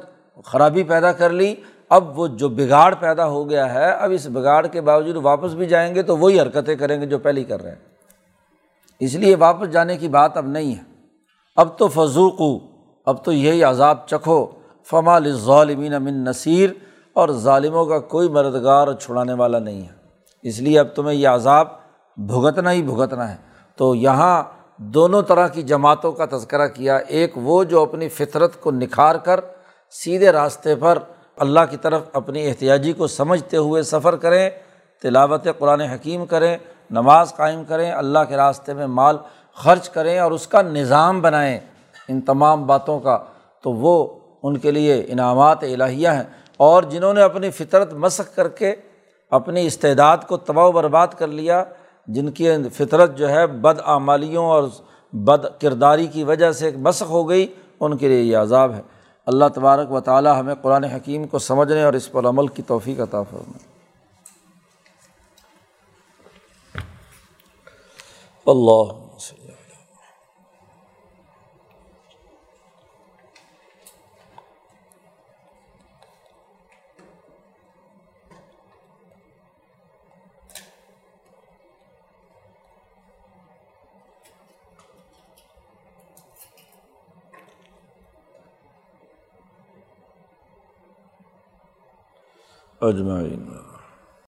خرابی 0.44 0.82
پیدا 0.82 1.12
کر 1.12 1.30
لی 1.30 1.54
اب 1.94 2.18
وہ 2.18 2.26
جو 2.26 2.48
بگاڑ 2.48 2.94
پیدا 2.94 3.26
ہو 3.26 3.50
گیا 3.50 3.74
ہے، 3.74 3.90
اب 3.90 4.10
اس 4.12 4.26
بگاڑ 4.26 4.66
کے 4.66 4.80
باوجود 4.80 5.16
واپس 5.16 5.52
بھی 5.52 5.66
جائیں 5.66 5.94
گے 5.94 6.02
تو 6.02 6.16
وہی 6.16 6.40
حرکتیں 6.40 6.76
کریں 6.76 7.00
گے 7.00 7.06
جو 7.06 7.18
پہلے 7.18 7.44
کر 7.44 7.62
رہے 7.62 7.70
ہیں۔ 7.70 7.78
اس 9.00 9.14
لیے 9.14 9.36
واپس 9.36 9.72
جانے 9.72 9.96
کی 9.96 10.08
بات 10.08 10.36
اب 10.36 10.46
نہیں 10.46 10.74
ہے۔ 10.74 10.82
اب 11.56 11.78
تو 11.78 11.88
فضوق 11.88 12.62
اب 13.06 13.24
تو 13.24 13.32
یہی 13.32 13.64
عذاب 13.64 14.06
چکھو۔ 14.06 14.46
فما 14.90 15.18
ظالمین 15.18 15.94
امن 15.94 16.24
نصیر، 16.24 16.70
اور 17.12 17.28
ظالموں 17.28 17.86
کا 17.86 17.98
کوئی 17.98 18.28
مددگار 18.28 18.86
اور 18.86 18.94
چھڑانے 18.94 19.32
والا 19.32 19.58
نہیں 19.58 19.82
ہے۔ 19.82 19.92
اس 20.42 20.60
لیے 20.60 20.78
اب 20.78 20.86
تمہیں 20.94 21.16
یہ 21.16 21.28
عذاب 21.28 21.68
بھگتنا 22.16 22.72
ہی 22.72 22.82
بھگتنا 22.82 23.30
ہے۔ 23.30 23.36
تو 23.76 23.94
یہاں 23.94 24.42
دونوں 24.76 25.22
طرح 25.22 25.48
کی 25.48 25.62
جماعتوں 25.62 26.12
کا 26.12 26.26
تذکرہ 26.26 26.66
کیا۔ 26.66 26.96
ایک 26.96 27.32
وہ 27.36 27.64
جو 27.64 27.82
اپنی 27.82 28.08
فطرت 28.08 28.60
کو 28.60 28.70
نکھار 28.70 29.14
کر 29.14 29.40
سیدھے 29.90 30.32
راستے 30.32 30.74
پر 30.74 30.98
اللہ 31.36 31.60
کی 31.70 31.76
طرف 31.76 32.00
اپنی 32.12 32.48
احتیاجی 32.48 32.92
کو 32.92 33.06
سمجھتے 33.06 33.56
ہوئے 33.56 33.82
سفر 33.82 34.16
کریں، 34.16 34.50
تلاوت 35.02 35.46
قرآن 35.58 35.80
حکیم 35.80 36.26
کریں، 36.26 36.56
نماز 36.90 37.34
قائم 37.36 37.64
کریں، 37.64 37.92
اللہ 37.92 38.18
کے 38.28 38.36
راستے 38.36 38.74
میں 38.74 38.86
مال 38.86 39.16
خرچ 39.54 39.88
کریں 39.88 40.18
اور 40.18 40.30
اس 40.30 40.46
کا 40.46 40.62
نظام 40.62 41.20
بنائیں 41.20 41.60
ان 42.08 42.20
تمام 42.20 42.66
باتوں 42.66 43.00
کا، 43.00 43.18
تو 43.62 43.72
وہ 43.72 44.18
ان 44.42 44.56
کے 44.56 44.70
لیے 44.70 45.04
انعامات 45.08 45.62
الہیہ 45.62 46.08
ہیں۔ 46.08 46.22
اور 46.56 46.82
جنہوں 46.82 47.14
نے 47.14 47.22
اپنی 47.22 47.50
فطرت 47.50 47.92
مسق 47.92 48.36
کر 48.36 48.48
کے 48.48 48.74
اپنی 49.30 49.66
استعداد 49.66 50.16
کو 50.28 50.36
تباہ 50.36 50.64
و 50.64 50.72
برباد 50.72 51.06
کر 51.18 51.26
لیا، 51.26 51.64
جن 52.06 52.30
کی 52.30 52.48
فطرت 52.72 53.16
جو 53.18 53.28
ہے 53.28 53.46
بد 53.46 53.80
آمالیوں 53.84 54.46
اور 54.46 54.64
بد 55.12 55.62
کرداری 55.62 56.06
کی 56.06 56.24
وجہ 56.24 56.52
سے 56.52 56.70
مسق 56.70 57.10
ہو 57.10 57.28
گئی، 57.28 57.46
ان 57.80 57.96
کے 57.96 58.08
لیے 58.08 58.20
یہ 58.20 58.36
عذاب 58.36 58.74
ہے۔ 58.74 58.82
اللہ 59.26 59.44
تبارک 59.54 59.92
و 59.92 60.00
تعالیٰ 60.00 60.40
ہمیں 60.40 60.54
قرآن 60.54 60.84
حکیم 60.84 61.26
کو 61.26 61.38
سمجھنے 61.38 61.82
اور 61.82 61.92
اس 61.92 62.12
پر 62.12 62.28
عمل 62.28 62.48
کی 62.48 62.62
توفیق 62.62 63.00
عطا 63.00 63.22
فرمائے۔ 63.22 63.74
اللہ 68.46 69.03
اجمعین 92.84 93.63